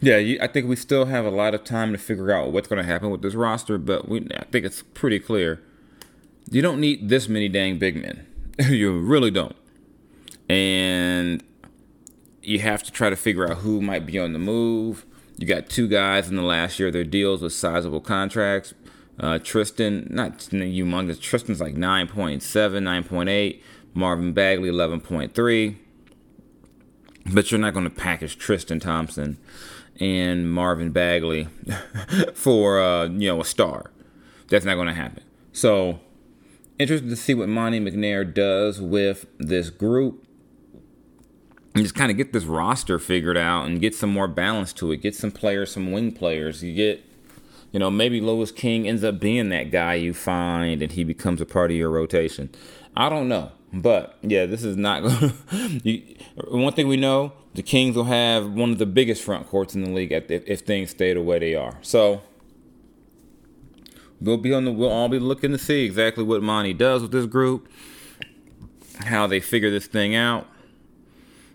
yeah, 0.00 0.36
I 0.40 0.46
think 0.48 0.66
we 0.66 0.74
still 0.76 1.04
have 1.06 1.24
a 1.24 1.30
lot 1.30 1.54
of 1.54 1.62
time 1.62 1.92
to 1.92 1.98
figure 1.98 2.32
out 2.32 2.50
what's 2.50 2.66
going 2.66 2.82
to 2.82 2.90
happen 2.90 3.10
with 3.10 3.22
this 3.22 3.34
roster. 3.34 3.78
But 3.78 4.08
we, 4.08 4.26
I 4.36 4.44
think 4.44 4.64
it's 4.64 4.82
pretty 4.82 5.20
clear. 5.20 5.62
You 6.50 6.62
don't 6.62 6.80
need 6.80 7.08
this 7.08 7.28
many 7.28 7.48
dang 7.48 7.78
big 7.78 7.96
men. 8.02 8.26
you 8.68 8.98
really 8.98 9.30
don't. 9.30 9.56
And 10.48 11.44
you 12.42 12.58
have 12.58 12.82
to 12.82 12.90
try 12.90 13.10
to 13.10 13.16
figure 13.16 13.48
out 13.48 13.58
who 13.58 13.80
might 13.80 14.06
be 14.06 14.18
on 14.18 14.32
the 14.32 14.38
move 14.40 15.06
you 15.40 15.46
got 15.46 15.70
two 15.70 15.88
guys 15.88 16.28
in 16.28 16.36
the 16.36 16.42
last 16.42 16.78
year 16.78 16.88
of 16.88 16.92
their 16.92 17.02
deals 17.02 17.40
with 17.40 17.54
sizable 17.54 18.02
contracts. 18.02 18.74
Uh, 19.18 19.38
Tristan, 19.38 20.06
not 20.10 20.38
humongous. 20.38 21.18
Tristan's 21.18 21.60
like 21.60 21.74
9.7, 21.74 22.40
9.8. 22.42 23.60
Marvin 23.94 24.32
Bagley, 24.34 24.68
11.3. 24.70 25.76
But 27.32 27.50
you're 27.50 27.60
not 27.60 27.72
going 27.72 27.84
to 27.84 27.90
package 27.90 28.36
Tristan 28.36 28.80
Thompson 28.80 29.38
and 29.98 30.52
Marvin 30.52 30.90
Bagley 30.90 31.48
for 32.34 32.80
uh, 32.80 33.06
you 33.06 33.28
know 33.28 33.40
a 33.40 33.44
star. 33.44 33.90
That's 34.48 34.64
not 34.64 34.74
going 34.74 34.88
to 34.88 34.94
happen. 34.94 35.22
So 35.52 36.00
interested 36.78 37.08
to 37.08 37.16
see 37.16 37.34
what 37.34 37.48
Monty 37.48 37.80
McNair 37.80 38.32
does 38.32 38.80
with 38.80 39.26
this 39.38 39.70
group 39.70 40.26
and 41.74 41.84
just 41.84 41.94
kind 41.94 42.10
of 42.10 42.16
get 42.16 42.32
this 42.32 42.44
roster 42.44 42.98
figured 42.98 43.36
out 43.36 43.66
and 43.66 43.80
get 43.80 43.94
some 43.94 44.10
more 44.10 44.26
balance 44.26 44.72
to 44.74 44.90
it. 44.92 44.98
Get 44.98 45.14
some 45.14 45.30
players, 45.30 45.72
some 45.72 45.92
wing 45.92 46.12
players. 46.12 46.64
You 46.64 46.74
get, 46.74 47.04
you 47.70 47.78
know, 47.78 47.90
maybe 47.90 48.20
Louis 48.20 48.50
King 48.50 48.88
ends 48.88 49.04
up 49.04 49.20
being 49.20 49.50
that 49.50 49.70
guy 49.70 49.94
you 49.94 50.12
find 50.12 50.82
and 50.82 50.92
he 50.92 51.04
becomes 51.04 51.40
a 51.40 51.46
part 51.46 51.70
of 51.70 51.76
your 51.76 51.90
rotation. 51.90 52.50
I 52.96 53.08
don't 53.08 53.28
know. 53.28 53.52
But 53.72 54.16
yeah, 54.22 54.46
this 54.46 54.64
is 54.64 54.76
not 54.76 55.02
going 55.50 55.80
to. 55.80 55.98
One 56.48 56.72
thing 56.72 56.88
we 56.88 56.96
know 56.96 57.34
the 57.54 57.62
Kings 57.62 57.94
will 57.94 58.04
have 58.04 58.50
one 58.50 58.72
of 58.72 58.78
the 58.78 58.86
biggest 58.86 59.22
front 59.22 59.46
courts 59.46 59.74
in 59.74 59.84
the 59.84 59.90
league 59.90 60.10
if 60.10 60.60
things 60.60 60.90
stay 60.90 61.14
the 61.14 61.22
way 61.22 61.38
they 61.38 61.54
are. 61.54 61.78
So 61.82 62.22
we'll 64.20 64.38
be 64.38 64.52
on 64.52 64.64
the. 64.64 64.72
We'll 64.72 64.90
all 64.90 65.08
be 65.08 65.20
looking 65.20 65.52
to 65.52 65.58
see 65.58 65.84
exactly 65.84 66.24
what 66.24 66.42
Monty 66.42 66.72
does 66.72 67.02
with 67.02 67.12
this 67.12 67.26
group, 67.26 67.68
how 69.04 69.28
they 69.28 69.38
figure 69.38 69.70
this 69.70 69.86
thing 69.86 70.16
out 70.16 70.48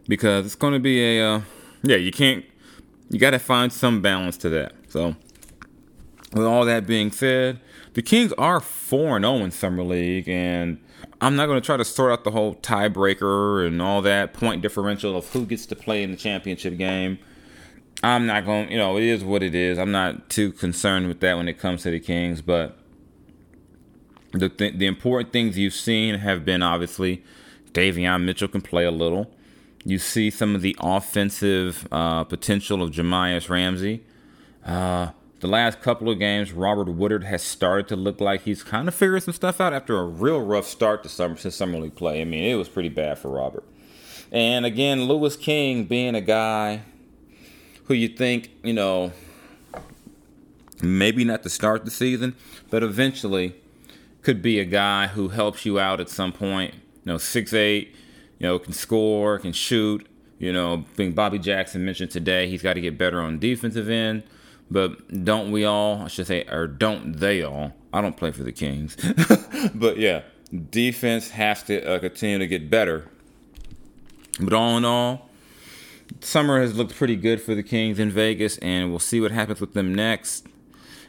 because 0.07 0.45
it's 0.45 0.55
going 0.55 0.73
to 0.73 0.79
be 0.79 1.01
a 1.17 1.35
uh, 1.35 1.41
yeah 1.83 1.97
you 1.97 2.11
can't 2.11 2.45
you 3.09 3.19
got 3.19 3.31
to 3.31 3.39
find 3.39 3.71
some 3.71 4.01
balance 4.01 4.37
to 4.37 4.49
that. 4.49 4.73
So 4.89 5.15
with 6.33 6.45
all 6.45 6.65
that 6.65 6.85
being 6.85 7.11
said 7.11 7.59
the 7.93 8.01
kings 8.01 8.33
are 8.33 8.59
4-0 8.59 9.43
in 9.43 9.51
summer 9.51 9.83
league 9.83 10.27
and 10.27 10.77
i'm 11.21 11.35
not 11.35 11.45
going 11.45 11.59
to 11.59 11.65
try 11.65 11.77
to 11.77 11.85
sort 11.85 12.11
out 12.11 12.23
the 12.25 12.31
whole 12.31 12.55
tiebreaker 12.55 13.65
and 13.65 13.81
all 13.81 14.01
that 14.01 14.33
point 14.33 14.61
differential 14.61 15.15
of 15.15 15.27
who 15.29 15.45
gets 15.45 15.65
to 15.65 15.75
play 15.75 16.03
in 16.03 16.11
the 16.11 16.17
championship 16.17 16.77
game. 16.77 17.17
I'm 18.03 18.25
not 18.25 18.45
going 18.45 18.69
you 18.71 18.77
know 18.77 18.97
it 18.97 19.03
is 19.03 19.23
what 19.23 19.41
it 19.41 19.55
is. 19.55 19.79
I'm 19.79 19.91
not 19.91 20.29
too 20.29 20.51
concerned 20.51 21.07
with 21.07 21.21
that 21.21 21.37
when 21.37 21.47
it 21.47 21.57
comes 21.57 21.83
to 21.83 21.91
the 21.91 21.99
kings 21.99 22.41
but 22.41 22.77
the, 24.33 24.49
th- 24.49 24.77
the 24.77 24.85
important 24.85 25.31
things 25.31 25.57
you've 25.57 25.73
seen 25.73 26.15
have 26.15 26.43
been 26.43 26.61
obviously 26.61 27.23
Davion 27.71 28.23
Mitchell 28.23 28.49
can 28.49 28.61
play 28.61 28.85
a 28.85 28.91
little. 28.91 29.31
You 29.87 29.99
see 29.99 30.31
some 30.31 30.55
of 30.55 30.63
the 30.63 30.75
offensive 30.79 31.87
uh, 31.91 32.23
potential 32.23 32.81
of 32.81 32.89
Jahmi'us 32.89 33.49
Ramsey. 33.49 34.03
Uh, 34.65 35.11
the 35.41 35.47
last 35.47 35.79
couple 35.81 36.09
of 36.09 36.17
games, 36.17 36.51
Robert 36.51 36.89
Woodard 36.89 37.23
has 37.25 37.43
started 37.43 37.87
to 37.89 37.95
look 37.95 38.19
like 38.19 38.41
he's 38.41 38.63
kind 38.63 38.87
of 38.87 38.95
figuring 38.95 39.21
some 39.21 39.35
stuff 39.35 39.61
out 39.61 39.73
after 39.73 39.99
a 39.99 40.03
real 40.03 40.41
rough 40.41 40.65
start 40.65 41.03
to 41.03 41.09
summer 41.09 41.35
to 41.35 41.51
summer 41.51 41.77
league 41.77 41.93
play. 41.93 42.19
I 42.19 42.25
mean, 42.25 42.43
it 42.45 42.55
was 42.55 42.67
pretty 42.67 42.89
bad 42.89 43.19
for 43.19 43.29
Robert. 43.29 43.63
And 44.31 44.65
again, 44.65 45.03
Louis 45.03 45.37
King 45.37 45.83
being 45.83 46.15
a 46.15 46.21
guy 46.21 46.81
who 47.83 47.93
you 47.93 48.07
think, 48.07 48.49
you 48.63 48.73
know, 48.73 49.11
maybe 50.81 51.23
not 51.23 51.43
to 51.43 51.49
start 51.49 51.85
the 51.85 51.91
season, 51.91 52.35
but 52.71 52.81
eventually 52.81 53.53
could 54.23 54.41
be 54.41 54.59
a 54.59 54.65
guy 54.65 55.07
who 55.07 55.27
helps 55.27 55.63
you 55.63 55.79
out 55.79 55.99
at 55.99 56.09
some 56.09 56.31
point. 56.31 56.73
You 56.73 57.11
know, 57.11 57.17
six 57.19 57.53
eight 57.53 57.93
know, 58.45 58.59
can 58.59 58.73
score, 58.73 59.39
can 59.39 59.53
shoot. 59.53 60.07
You 60.39 60.51
know, 60.51 60.85
being 60.97 61.13
Bobby 61.13 61.39
Jackson 61.39 61.85
mentioned 61.85 62.11
today, 62.11 62.47
he's 62.47 62.61
got 62.61 62.73
to 62.73 62.81
get 62.81 62.97
better 62.97 63.21
on 63.21 63.39
defensive 63.39 63.89
end. 63.89 64.23
But 64.69 65.23
don't 65.23 65.51
we 65.51 65.63
all, 65.63 66.01
I 66.03 66.07
should 66.07 66.27
say, 66.27 66.43
or 66.45 66.67
don't 66.67 67.17
they 67.17 67.43
all? 67.43 67.73
I 67.93 68.01
don't 68.01 68.17
play 68.17 68.31
for 68.31 68.43
the 68.43 68.51
Kings. 68.51 68.97
but 69.75 69.97
yeah, 69.97 70.23
defense 70.69 71.31
has 71.31 71.63
to 71.63 71.83
uh, 71.87 71.99
continue 71.99 72.39
to 72.39 72.47
get 72.47 72.69
better. 72.69 73.09
But 74.39 74.53
all 74.53 74.75
in 74.77 74.83
all, 74.83 75.29
summer 76.19 76.59
has 76.61 76.75
looked 76.75 76.95
pretty 76.95 77.15
good 77.15 77.41
for 77.41 77.55
the 77.55 77.63
Kings 77.63 77.99
in 77.99 78.11
Vegas, 78.11 78.57
and 78.57 78.89
we'll 78.89 78.99
see 78.99 79.21
what 79.21 79.31
happens 79.31 79.61
with 79.61 79.73
them 79.73 79.93
next 79.93 80.47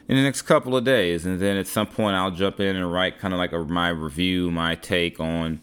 in 0.07 0.15
the 0.15 0.23
next 0.23 0.43
couple 0.43 0.75
of 0.75 0.83
days. 0.83 1.25
And 1.25 1.39
then 1.39 1.57
at 1.57 1.67
some 1.67 1.87
point, 1.87 2.15
I'll 2.15 2.31
jump 2.31 2.59
in 2.59 2.75
and 2.75 2.91
write 2.91 3.19
kind 3.19 3.33
of 3.33 3.37
like 3.39 3.51
a, 3.51 3.59
my 3.65 3.89
review, 3.89 4.51
my 4.51 4.75
take 4.75 5.19
on 5.19 5.59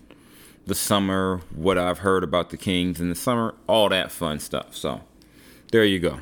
the 0.67 0.75
summer, 0.75 1.43
what 1.55 1.77
I've 1.77 1.99
heard 1.99 2.25
about 2.25 2.51
the 2.51 2.57
Kings 2.57 3.01
in 3.01 3.09
the 3.09 3.15
summer, 3.15 3.55
all 3.67 3.89
that 3.91 4.11
fun 4.11 4.39
stuff. 4.39 4.75
So 4.75 5.03
there 5.71 5.85
you 5.85 5.99
go. 6.01 6.21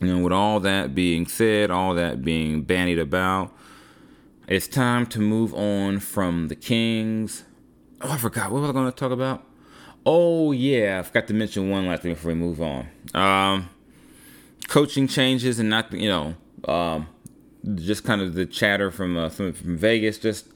And 0.00 0.24
with 0.24 0.32
all 0.32 0.60
that 0.60 0.94
being 0.94 1.26
said, 1.26 1.70
all 1.70 1.94
that 1.94 2.22
being 2.22 2.62
bandied 2.62 2.98
about, 2.98 3.52
it's 4.48 4.66
time 4.66 5.06
to 5.06 5.20
move 5.20 5.54
on 5.54 6.00
from 6.00 6.48
the 6.48 6.56
Kings. 6.56 7.44
Oh, 8.00 8.12
I 8.12 8.18
forgot. 8.18 8.50
What 8.50 8.60
was 8.60 8.70
I 8.70 8.72
going 8.72 8.90
to 8.90 8.96
talk 8.96 9.12
about? 9.12 9.44
Oh, 10.04 10.52
yeah. 10.52 10.98
I 10.98 11.02
forgot 11.02 11.26
to 11.28 11.34
mention 11.34 11.70
one 11.70 11.86
last 11.86 12.02
thing 12.02 12.12
before 12.12 12.32
we 12.32 12.34
move 12.34 12.60
on. 12.60 12.88
Um, 13.14 13.70
coaching 14.68 15.08
changes 15.08 15.58
and 15.58 15.70
not, 15.70 15.92
you 15.92 16.08
know, 16.08 16.34
um, 16.66 17.06
just 17.76 18.04
kind 18.04 18.20
of 18.20 18.34
the 18.34 18.44
chatter 18.44 18.90
from, 18.90 19.16
uh, 19.16 19.28
from, 19.30 19.52
from 19.54 19.78
Vegas. 19.78 20.18
Just 20.18 20.48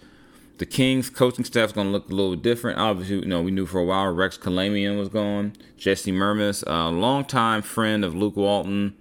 the 0.58 0.66
Kings 0.66 1.08
coaching 1.08 1.44
staff 1.44 1.66
is 1.66 1.72
going 1.72 1.86
to 1.86 1.92
look 1.92 2.10
a 2.10 2.14
little 2.14 2.34
different. 2.34 2.78
Obviously, 2.78 3.16
you 3.16 3.24
know, 3.24 3.40
we 3.40 3.50
knew 3.50 3.64
for 3.64 3.78
a 3.78 3.84
while 3.84 4.08
Rex 4.12 4.36
Kalamian 4.36 4.98
was 4.98 5.08
gone. 5.08 5.52
Jesse 5.76 6.12
Mermuys, 6.12 6.64
a 6.66 6.90
longtime 6.90 7.62
friend 7.62 8.04
of 8.04 8.14
Luke 8.14 8.36
Walton, 8.36 8.96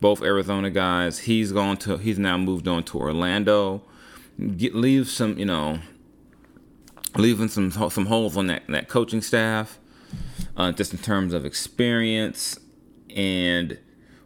both 0.00 0.20
Arizona 0.22 0.68
guys. 0.70 1.20
He's 1.20 1.52
gone 1.52 1.76
to. 1.78 1.96
He's 1.96 2.18
now 2.18 2.36
moved 2.36 2.66
on 2.66 2.82
to 2.84 2.98
Orlando. 2.98 3.82
Get, 4.56 4.74
leave 4.74 5.08
some, 5.08 5.38
you 5.38 5.46
know, 5.46 5.78
leaving 7.16 7.48
some 7.48 7.70
some 7.70 8.06
holes 8.06 8.36
on 8.36 8.48
that 8.48 8.64
that 8.68 8.88
coaching 8.88 9.22
staff, 9.22 9.78
uh, 10.56 10.72
just 10.72 10.92
in 10.92 10.98
terms 10.98 11.32
of 11.32 11.46
experience, 11.46 12.58
and 13.14 13.78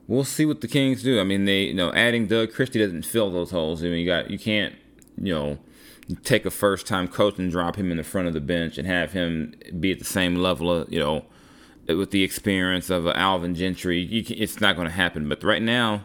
we'll 0.09 0.25
see 0.25 0.47
what 0.47 0.63
the 0.63 0.69
Kings 0.69 1.03
do. 1.03 1.21
I 1.21 1.25
mean, 1.25 1.45
they 1.45 1.65
you 1.65 1.75
know 1.75 1.93
adding 1.93 2.27
Doug 2.27 2.53
Christie 2.53 2.79
doesn't 2.79 3.05
fill 3.05 3.31
those 3.31 3.51
holes. 3.51 3.83
I 3.83 3.87
mean, 3.89 3.99
you 3.99 4.07
got 4.07 4.31
you 4.31 4.39
can't 4.39 4.75
you 5.17 5.35
know 5.35 5.59
take 6.25 6.45
a 6.45 6.51
first 6.51 6.87
time 6.87 7.07
coach 7.07 7.39
and 7.39 7.51
drop 7.51 7.77
him 7.77 7.91
in 7.91 7.97
the 7.97 8.03
front 8.03 8.27
of 8.29 8.35
the 8.35 8.41
bench 8.41 8.79
and 8.79 8.87
have 8.87 9.13
him 9.13 9.55
be 9.79 9.93
at 9.93 9.99
the 9.99 10.05
same 10.05 10.37
level 10.37 10.71
of 10.73 10.93
you 10.93 10.99
know 10.99 11.25
with 11.97 12.11
the 12.11 12.23
experience 12.23 12.91
of 12.91 13.07
Alvin 13.07 13.55
Gentry. 13.55 14.23
Can, 14.23 14.37
it's 14.39 14.61
not 14.61 14.77
going 14.77 14.89
to 14.89 14.95
happen. 14.95 15.29
But 15.29 15.43
right 15.43 15.63
now, 15.63 16.05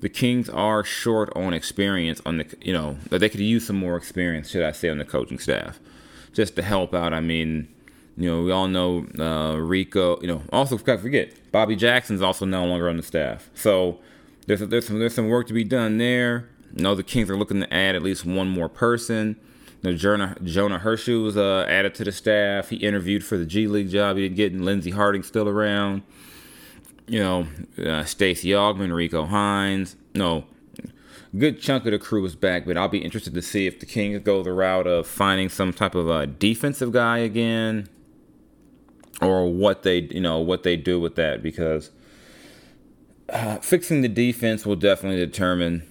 the 0.00 0.08
Kings 0.08 0.48
are 0.48 0.84
short 0.84 1.34
on 1.36 1.52
experience 1.52 2.20
on 2.26 2.38
the 2.38 2.56
you 2.60 2.72
know 2.72 2.98
they 3.10 3.28
could 3.28 3.40
use 3.40 3.66
some 3.66 3.76
more 3.76 3.96
experience, 3.96 4.50
should 4.50 4.64
I 4.64 4.72
say, 4.72 4.88
on 4.88 4.98
the 4.98 5.04
coaching 5.04 5.38
staff, 5.38 5.78
just 6.32 6.56
to 6.56 6.62
help 6.62 6.94
out. 6.94 7.12
I 7.12 7.20
mean, 7.20 7.68
you 8.16 8.30
know, 8.30 8.42
we 8.42 8.52
all 8.52 8.68
know 8.68 9.06
uh, 9.18 9.56
Rico. 9.56 10.20
You 10.20 10.28
know, 10.28 10.42
also 10.52 10.76
forget 10.78 11.32
Bobby 11.52 11.76
Jackson's 11.76 12.22
also 12.22 12.44
no 12.44 12.64
longer 12.66 12.88
on 12.88 12.96
the 12.96 13.02
staff, 13.02 13.50
so 13.54 13.98
there's 14.46 14.60
there's 14.60 14.86
some 14.86 14.98
there's 14.98 15.14
some 15.14 15.28
work 15.28 15.46
to 15.48 15.54
be 15.54 15.64
done 15.64 15.98
there. 15.98 16.48
Know, 16.72 16.94
the 16.94 17.02
Kings 17.02 17.30
are 17.30 17.36
looking 17.36 17.60
to 17.60 17.72
add 17.72 17.94
at 17.94 18.02
least 18.02 18.24
one 18.24 18.48
more 18.48 18.68
person. 18.68 19.36
You 19.82 19.94
Jonah, 19.94 20.36
Jonah 20.42 20.80
Hersholt 20.80 21.22
was 21.22 21.36
uh, 21.36 21.64
added 21.68 21.94
to 21.96 22.04
the 22.04 22.12
staff. 22.12 22.70
He 22.70 22.76
interviewed 22.76 23.24
for 23.24 23.36
the 23.36 23.46
G 23.46 23.66
League 23.66 23.90
job. 23.90 24.16
He 24.16 24.22
didn't 24.22 24.36
get 24.36 24.54
Lindsey 24.54 24.90
Harding 24.90 25.22
still 25.22 25.48
around 25.48 26.02
you 27.06 27.20
know, 27.20 27.46
uh, 27.84 28.04
Stacey 28.04 28.48
Augmon, 28.50 28.94
Rico 28.94 29.26
Hines. 29.26 29.96
No, 30.14 30.44
good 31.36 31.60
chunk 31.60 31.84
of 31.86 31.92
the 31.92 31.98
crew 31.98 32.24
is 32.24 32.34
back, 32.34 32.66
but 32.66 32.76
I'll 32.76 32.88
be 32.88 32.98
interested 32.98 33.34
to 33.34 33.42
see 33.42 33.66
if 33.66 33.80
the 33.80 33.86
Kings 33.86 34.20
go 34.22 34.42
the 34.42 34.52
route 34.52 34.86
of 34.86 35.06
finding 35.06 35.48
some 35.48 35.72
type 35.72 35.94
of 35.94 36.08
a 36.08 36.26
defensive 36.26 36.92
guy 36.92 37.18
again, 37.18 37.88
or 39.20 39.52
what 39.52 39.82
they, 39.82 40.00
you 40.00 40.20
know, 40.20 40.40
what 40.40 40.62
they 40.62 40.76
do 40.76 41.00
with 41.00 41.14
that 41.16 41.42
because 41.42 41.90
uh, 43.28 43.56
fixing 43.58 44.02
the 44.02 44.08
defense 44.08 44.66
will 44.66 44.76
definitely 44.76 45.18
determine, 45.18 45.82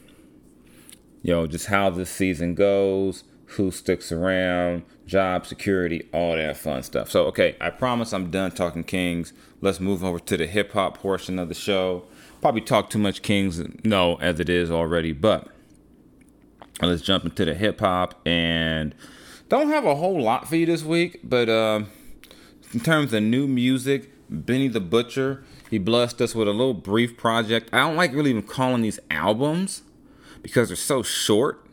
you 1.25 1.33
know, 1.33 1.47
just 1.47 1.65
how 1.65 1.89
this 1.89 2.11
season 2.11 2.53
goes, 2.53 3.23
who 3.47 3.71
sticks 3.71 4.11
around, 4.11 4.83
job 5.07 5.47
security, 5.47 6.07
all 6.13 6.35
that 6.35 6.55
fun 6.55 6.83
stuff. 6.83 7.09
So, 7.09 7.25
okay, 7.25 7.55
I 7.59 7.71
promise 7.71 8.13
I'm 8.13 8.29
done 8.29 8.51
talking 8.51 8.83
Kings. 8.83 9.33
Let's 9.59 9.79
move 9.79 10.03
over 10.03 10.19
to 10.19 10.37
the 10.37 10.45
hip 10.45 10.73
hop 10.73 10.99
portion 10.99 11.39
of 11.39 11.49
the 11.49 11.55
show. 11.55 12.03
Probably 12.41 12.61
talk 12.61 12.91
too 12.91 12.99
much 12.99 13.23
Kings, 13.23 13.59
no, 13.83 14.17
as 14.17 14.39
it 14.39 14.49
is 14.49 14.69
already, 14.69 15.13
but 15.13 15.47
let's 16.79 17.01
jump 17.01 17.25
into 17.25 17.43
the 17.43 17.55
hip 17.55 17.79
hop 17.79 18.21
and 18.23 18.93
don't 19.49 19.69
have 19.69 19.83
a 19.83 19.95
whole 19.95 20.21
lot 20.21 20.47
for 20.47 20.57
you 20.57 20.67
this 20.67 20.83
week, 20.83 21.21
but 21.23 21.49
uh, 21.49 21.85
in 22.71 22.81
terms 22.81 23.13
of 23.13 23.23
new 23.23 23.47
music, 23.47 24.11
Benny 24.29 24.67
the 24.67 24.79
Butcher, 24.79 25.43
he 25.71 25.79
blessed 25.79 26.21
us 26.21 26.35
with 26.35 26.47
a 26.47 26.51
little 26.51 26.75
brief 26.75 27.17
project. 27.17 27.71
I 27.73 27.77
don't 27.77 27.95
like 27.95 28.13
really 28.13 28.29
even 28.29 28.43
calling 28.43 28.83
these 28.83 28.99
albums 29.09 29.81
because 30.45 30.69
they're 30.69 30.75
so 30.75 31.01
short. 31.01 31.65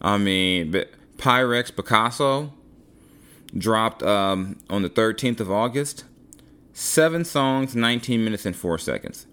I 0.00 0.16
mean, 0.16 0.72
Pyrex 1.18 1.74
Picasso, 1.74 2.52
dropped 3.58 4.00
um, 4.04 4.60
on 4.70 4.82
the 4.82 4.88
13th 4.88 5.40
of 5.40 5.50
August. 5.50 6.04
Seven 6.72 7.24
songs, 7.24 7.74
19 7.74 8.22
minutes 8.22 8.46
and 8.46 8.54
four 8.54 8.78
seconds. 8.78 9.26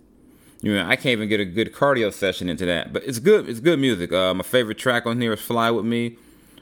You 0.62 0.74
know, 0.74 0.88
I 0.88 0.96
can't 0.96 1.14
even 1.14 1.30
get 1.30 1.40
a 1.40 1.46
good 1.46 1.72
cardio 1.72 2.12
session 2.12 2.50
into 2.50 2.66
that, 2.66 2.92
but 2.92 3.04
it's 3.04 3.20
good. 3.20 3.48
It's 3.48 3.60
good 3.60 3.78
music. 3.78 4.12
Uh, 4.12 4.34
my 4.34 4.42
favorite 4.44 4.80
track 4.80 5.06
on 5.06 5.22
here 5.22 5.34
is 5.34 5.40
"Fly 5.40 5.70
with 5.70 5.86
Me," 5.86 6.18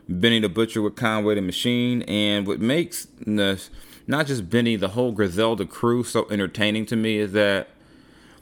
Benny 0.10 0.40
the 0.40 0.50
Butcher 0.50 0.82
with 0.82 0.96
Conway 0.96 1.34
the 1.34 1.42
Machine, 1.42 2.02
and 2.04 2.46
what 2.46 2.60
makes 2.60 3.08
the 3.26 3.60
not 4.06 4.28
just 4.28 4.52
Benny, 4.52 4.76
the 4.76 4.90
whole 4.90 5.14
Griselda 5.14 5.66
crew 5.66 6.04
so 6.04 6.28
entertaining 6.30 6.86
to 6.88 6.96
me 6.96 7.18
is 7.18 7.32
that 7.32 7.70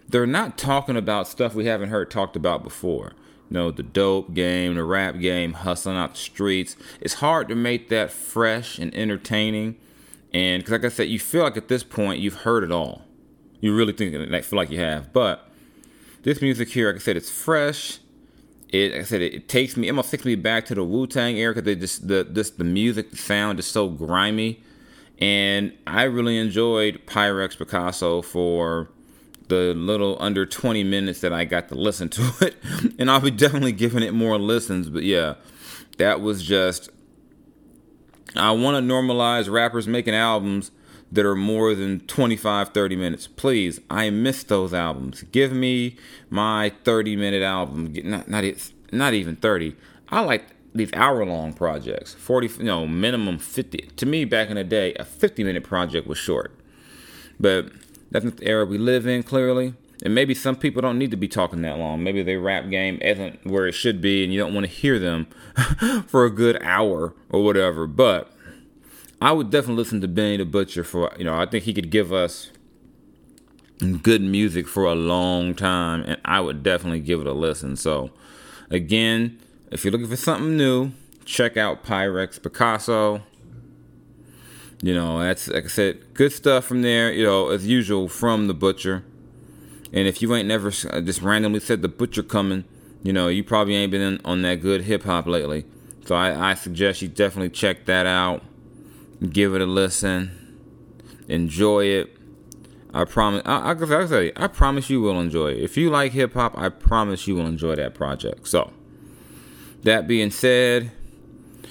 they're 0.09 0.27
not 0.27 0.57
talking 0.57 0.97
about 0.97 1.27
stuff 1.27 1.55
we 1.55 1.67
haven't 1.67 1.87
heard 1.87 2.11
talked 2.11 2.35
about 2.35 2.61
before 2.61 3.13
you 3.49 3.53
know, 3.53 3.71
the 3.71 3.83
dope 3.83 4.33
game, 4.33 4.75
the 4.75 4.83
rap 4.83 5.19
game, 5.19 5.53
hustling 5.53 5.97
out 5.97 6.11
the 6.11 6.19
streets. 6.19 6.75
It's 7.01 7.15
hard 7.15 7.47
to 7.49 7.55
make 7.55 7.89
that 7.89 8.11
fresh 8.11 8.79
and 8.79 8.93
entertaining. 8.95 9.77
And 10.33 10.61
because, 10.61 10.71
like 10.71 10.85
I 10.85 10.89
said, 10.89 11.09
you 11.09 11.19
feel 11.19 11.43
like 11.43 11.57
at 11.57 11.67
this 11.67 11.83
point 11.83 12.19
you've 12.19 12.41
heard 12.41 12.63
it 12.63 12.71
all. 12.71 13.03
You 13.61 13.75
really 13.75 13.93
think 13.93 14.15
I 14.33 14.41
feel 14.41 14.57
like 14.57 14.69
you 14.69 14.79
have. 14.79 15.13
But 15.13 15.49
this 16.23 16.41
music 16.41 16.69
here, 16.69 16.87
like 16.87 16.97
I 16.97 16.99
said, 16.99 17.17
it's 17.17 17.29
fresh. 17.29 17.99
It, 18.69 18.91
like 18.91 19.01
I 19.01 19.03
said, 19.03 19.21
it, 19.21 19.33
it 19.33 19.47
takes 19.47 19.77
me, 19.77 19.87
it 19.87 19.91
almost 19.91 20.11
takes 20.11 20.25
me 20.25 20.35
back 20.35 20.65
to 20.65 20.75
the 20.75 20.83
Wu 20.83 21.07
Tang 21.07 21.37
era 21.37 21.53
because 21.53 21.77
just 21.77 22.07
the 22.07 22.27
this 22.29 22.49
the 22.49 22.63
music, 22.63 23.11
the 23.11 23.17
sound 23.17 23.59
is 23.59 23.65
so 23.65 23.87
grimy, 23.89 24.63
and 25.19 25.71
I 25.87 26.03
really 26.03 26.37
enjoyed 26.37 27.05
Pyrex 27.05 27.57
Picasso 27.57 28.21
for 28.21 28.89
the 29.45 29.73
little 29.73 30.17
under 30.19 30.45
20 30.45 30.83
minutes 30.83 31.21
that 31.21 31.33
I 31.33 31.45
got 31.45 31.69
to 31.69 31.75
listen 31.75 32.09
to 32.09 32.33
it. 32.41 32.55
And 32.97 33.11
I'll 33.11 33.19
be 33.19 33.31
definitely 33.31 33.73
giving 33.73 34.03
it 34.03 34.13
more 34.13 34.37
listens. 34.37 34.89
But 34.89 35.03
yeah, 35.03 35.35
that 35.97 36.21
was 36.21 36.43
just. 36.43 36.89
I 38.35 38.51
want 38.51 38.75
to 38.75 38.93
normalize 38.93 39.51
rappers 39.51 39.87
making 39.87 40.13
albums 40.13 40.71
that 41.11 41.25
are 41.25 41.35
more 41.35 41.73
than 41.73 42.01
25, 42.01 42.69
30 42.69 42.95
minutes. 42.95 43.27
Please, 43.27 43.79
I 43.89 44.09
miss 44.09 44.43
those 44.43 44.73
albums. 44.73 45.23
Give 45.31 45.51
me 45.51 45.97
my 46.29 46.73
30 46.83 47.15
minute 47.15 47.43
album. 47.43 47.93
Not, 48.03 48.27
not, 48.27 48.43
not 48.91 49.13
even 49.13 49.35
30. 49.35 49.75
I 50.09 50.21
like 50.21 50.55
these 50.75 50.91
hour 50.93 51.25
long 51.25 51.53
projects 51.53 52.13
40 52.13 52.47
you 52.57 52.63
know 52.65 52.85
minimum 52.85 53.39
50 53.39 53.77
to 53.95 54.05
me 54.05 54.25
back 54.25 54.49
in 54.49 54.55
the 54.55 54.63
day 54.63 54.93
a 54.95 55.05
50 55.05 55.43
minute 55.45 55.63
project 55.63 56.05
was 56.05 56.17
short 56.17 56.53
but 57.39 57.71
that's 58.11 58.25
not 58.25 58.37
the 58.37 58.47
era 58.47 58.65
we 58.65 58.77
live 58.77 59.07
in, 59.07 59.23
clearly. 59.23 59.73
And 60.03 60.13
maybe 60.13 60.33
some 60.33 60.55
people 60.55 60.81
don't 60.81 60.97
need 60.97 61.11
to 61.11 61.17
be 61.17 61.27
talking 61.27 61.61
that 61.61 61.77
long. 61.77 62.03
Maybe 62.03 62.21
their 62.21 62.39
rap 62.39 62.69
game 62.69 62.99
isn't 63.01 63.45
where 63.45 63.65
it 63.65 63.71
should 63.73 64.01
be, 64.01 64.23
and 64.23 64.33
you 64.33 64.39
don't 64.39 64.53
want 64.53 64.65
to 64.65 64.71
hear 64.71 64.99
them 64.99 65.27
for 66.07 66.25
a 66.25 66.29
good 66.29 66.61
hour 66.61 67.13
or 67.29 67.43
whatever. 67.43 67.87
But 67.87 68.31
I 69.21 69.31
would 69.31 69.49
definitely 69.49 69.77
listen 69.83 70.01
to 70.01 70.07
Benny 70.07 70.37
the 70.37 70.45
Butcher 70.45 70.83
for, 70.83 71.13
you 71.17 71.23
know, 71.23 71.35
I 71.35 71.45
think 71.45 71.63
he 71.63 71.73
could 71.73 71.89
give 71.89 72.11
us 72.11 72.51
good 74.01 74.21
music 74.21 74.67
for 74.67 74.85
a 74.85 74.95
long 74.95 75.53
time, 75.53 76.03
and 76.03 76.17
I 76.25 76.41
would 76.41 76.63
definitely 76.63 76.99
give 76.99 77.21
it 77.21 77.27
a 77.27 77.33
listen. 77.33 77.75
So, 77.75 78.11
again, 78.69 79.39
if 79.71 79.83
you're 79.83 79.91
looking 79.91 80.07
for 80.07 80.15
something 80.15 80.57
new, 80.57 80.91
check 81.23 81.57
out 81.57 81.83
Pyrex 81.83 82.41
Picasso. 82.41 83.23
You 84.85 84.93
know, 84.93 85.17
that's 85.17 85.47
like 85.47 85.63
I 85.63 85.67
said, 85.67 86.13
good 86.13 86.31
stuff 86.31 86.65
from 86.65 86.83
there. 86.83 87.11
You 87.11 87.23
know, 87.23 87.49
as 87.49 87.65
usual 87.65 88.07
from 88.07 88.45
the 88.45 88.53
butcher. 88.53 89.03
And 89.91 90.07
if 90.07 90.21
you 90.21 90.35
ain't 90.35 90.47
never 90.47 90.67
uh, 90.67 91.01
just 91.01 91.23
randomly 91.23 91.59
said 91.59 91.81
the 91.81 91.87
butcher 91.87 92.21
coming, 92.21 92.65
you 93.01 93.11
know, 93.11 93.27
you 93.27 93.43
probably 93.43 93.73
ain't 93.73 93.89
been 93.89 94.01
in, 94.01 94.21
on 94.23 94.43
that 94.43 94.61
good 94.61 94.81
hip 94.81 95.01
hop 95.01 95.25
lately. 95.25 95.65
So 96.05 96.13
I, 96.13 96.51
I 96.51 96.53
suggest 96.53 97.01
you 97.01 97.07
definitely 97.07 97.49
check 97.49 97.85
that 97.85 98.05
out. 98.05 98.43
Give 99.27 99.55
it 99.55 99.61
a 99.61 99.65
listen. 99.65 100.53
Enjoy 101.27 101.85
it. 101.85 102.15
I 102.93 103.05
promise. 103.05 103.41
I, 103.43 103.71
I, 103.71 104.01
I, 104.01 104.05
say, 104.05 104.33
I 104.35 104.45
promise 104.45 104.91
you 104.91 105.01
will 105.01 105.19
enjoy 105.19 105.53
it. 105.53 105.63
If 105.63 105.77
you 105.77 105.89
like 105.89 106.11
hip 106.11 106.35
hop, 106.35 106.55
I 106.55 106.69
promise 106.69 107.25
you 107.25 107.33
will 107.33 107.47
enjoy 107.47 107.73
that 107.77 107.95
project. 107.95 108.47
So, 108.47 108.71
that 109.81 110.07
being 110.07 110.29
said, 110.29 110.91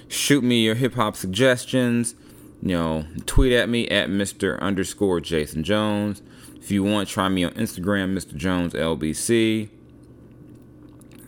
shoot 0.08 0.42
me 0.42 0.64
your 0.64 0.74
hip 0.74 0.94
hop 0.94 1.14
suggestions 1.14 2.16
you 2.64 2.70
know, 2.70 3.04
tweet 3.26 3.52
at 3.52 3.68
me 3.68 3.86
at 3.88 4.08
Mr. 4.08 4.58
underscore 4.60 5.20
Jason 5.20 5.62
Jones. 5.62 6.22
If 6.56 6.70
you 6.70 6.82
want, 6.82 7.10
try 7.10 7.28
me 7.28 7.44
on 7.44 7.52
Instagram, 7.52 8.16
Mr. 8.16 8.34
Jones 8.34 8.72
LBC. 8.72 9.68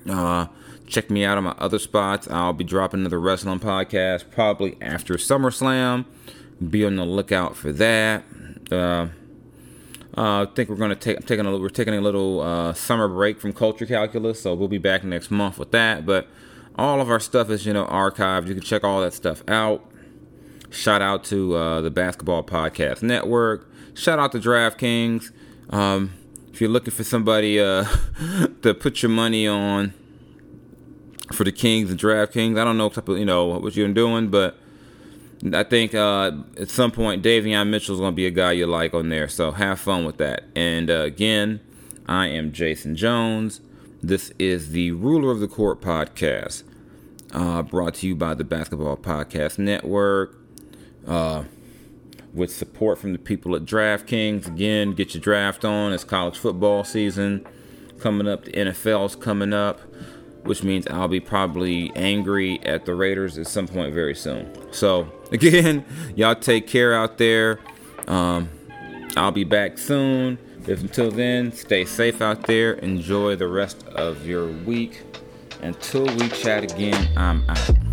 Uh, 0.09 0.47
check 0.87 1.11
me 1.11 1.27
out 1.27 1.37
on 1.37 1.45
my 1.45 1.55
other 1.59 1.79
spots. 1.79 2.27
I'll 2.29 2.55
be 2.55 2.65
dropping 2.65 3.01
another 3.01 3.21
wrestling 3.21 3.61
podcast 3.61 4.31
probably 4.31 4.79
after 4.81 5.15
SummerSlam. 5.15 6.07
Be 6.71 6.87
on 6.87 6.97
the 6.97 7.05
lookout 7.05 7.55
for 7.55 7.71
that. 7.71 8.25
Uh, 8.73 9.09
uh, 10.17 10.45
I 10.45 10.47
think 10.55 10.71
we're 10.71 10.77
gonna 10.77 10.97
take 10.97 11.27
taking 11.27 11.45
a 11.45 11.55
we're 11.59 11.69
taking 11.69 11.93
a 11.93 12.01
little 12.01 12.41
uh, 12.41 12.73
summer 12.73 13.09
break 13.09 13.39
from 13.39 13.53
Culture 13.53 13.85
Calculus, 13.85 14.41
so 14.41 14.55
we'll 14.55 14.69
be 14.69 14.79
back 14.79 15.05
next 15.05 15.31
month 15.31 15.59
with 15.59 15.71
that. 15.73 16.07
But 16.07 16.29
all 16.77 17.03
of 17.03 17.11
our 17.11 17.21
stuff 17.21 17.51
is 17.51 17.67
you 17.67 17.75
know 17.75 17.85
archived. 17.85 18.47
You 18.47 18.55
can 18.55 18.63
check 18.63 18.85
all 18.85 19.03
that 19.03 19.13
stuff 19.13 19.43
out. 19.47 19.85
Shout 20.71 21.03
out 21.03 21.25
to 21.25 21.55
uh, 21.55 21.81
the 21.81 21.91
Basketball 21.91 22.43
Podcast 22.43 23.03
Network. 23.03 23.69
Shout 23.95 24.19
out 24.19 24.33
to 24.33 24.39
DraftKings. 24.39 25.31
Um, 25.71 26.13
if 26.53 26.61
you're 26.61 26.71
looking 26.71 26.93
for 26.93 27.05
somebody 27.05 27.61
uh, 27.61 27.85
to 28.63 28.75
put 28.75 29.03
your 29.03 29.11
money 29.11 29.47
on 29.47 29.95
for 31.33 31.45
the 31.45 31.53
Kings 31.53 31.91
and 31.91 31.99
DraftKings, 31.99 32.59
I 32.59 32.65
don't 32.65 32.79
know 32.79 32.89
type 32.89 33.09
of, 33.09 33.19
you 33.19 33.25
know 33.25 33.47
what 33.47 33.77
you're 33.77 33.89
doing, 33.89 34.29
but 34.29 34.59
I 35.53 35.65
think 35.65 35.95
uh, 35.95 36.33
at 36.59 36.71
some 36.71 36.91
point 36.91 37.23
Davion 37.23 37.69
Mitchell 37.69 37.95
is 37.95 38.01
going 38.01 38.13
to 38.13 38.17
be 38.17 38.27
a 38.27 38.31
guy 38.31 38.53
you 38.53 38.67
like 38.67 38.95
on 38.95 39.09
there. 39.09 39.29
So 39.29 39.51
have 39.53 39.79
fun 39.81 40.05
with 40.05 40.17
that. 40.19 40.45
And 40.55 40.91
uh, 40.91 41.01
again, 41.01 41.61
I 42.07 42.29
am 42.29 42.53
Jason 42.53 42.97
Jones. 42.97 43.61
This 44.03 44.33
is 44.39 44.71
the 44.71 44.93
Ruler 44.93 45.31
of 45.31 45.41
the 45.41 45.49
Court 45.49 45.81
podcast, 45.81 46.63
uh, 47.33 47.63
brought 47.63 47.95
to 47.95 48.07
you 48.07 48.15
by 48.15 48.35
the 48.35 48.45
Basketball 48.45 48.97
Podcast 48.97 49.59
Network. 49.59 50.46
Uh, 51.07 51.45
with 52.35 52.53
support 52.53 52.99
from 52.99 53.13
the 53.13 53.19
people 53.19 53.57
at 53.57 53.65
DraftKings. 53.65 54.47
Again, 54.47 54.93
get 54.93 55.15
your 55.15 55.21
draft 55.21 55.65
on. 55.65 55.93
It's 55.93 56.05
college 56.05 56.39
football 56.39 56.85
season 56.85 57.47
coming 57.99 58.29
up. 58.29 58.45
The 58.45 58.53
NFL's 58.53 59.17
coming 59.17 59.53
up, 59.53 59.81
which 60.45 60.63
means 60.63 60.87
I'll 60.89 61.09
be 61.09 61.21
probably 61.21 61.93
angry 61.97 62.61
at 62.65 62.85
the 62.85 62.95
Raiders 62.95 63.39
at 63.39 63.47
some 63.47 63.67
point 63.67 63.95
very 63.95 64.15
soon. 64.15 64.51
So, 64.73 65.11
again, 65.33 65.85
y'all 66.15 66.35
take 66.35 66.67
care 66.67 66.95
out 66.95 67.19
there. 67.19 67.61
Um, 68.07 68.51
I'll 69.17 69.33
be 69.33 69.45
back 69.45 69.79
soon. 69.79 70.39
If 70.67 70.81
until 70.81 71.11
then, 71.11 71.53
stay 71.53 71.85
safe 71.85 72.21
out 72.21 72.47
there. 72.47 72.75
Enjoy 72.75 73.37
the 73.37 73.49
rest 73.49 73.87
of 73.89 74.27
your 74.27 74.49
week. 74.49 75.03
Until 75.63 76.05
we 76.05 76.29
chat 76.29 76.65
again, 76.65 77.09
I'm 77.17 77.49
out. 77.49 77.86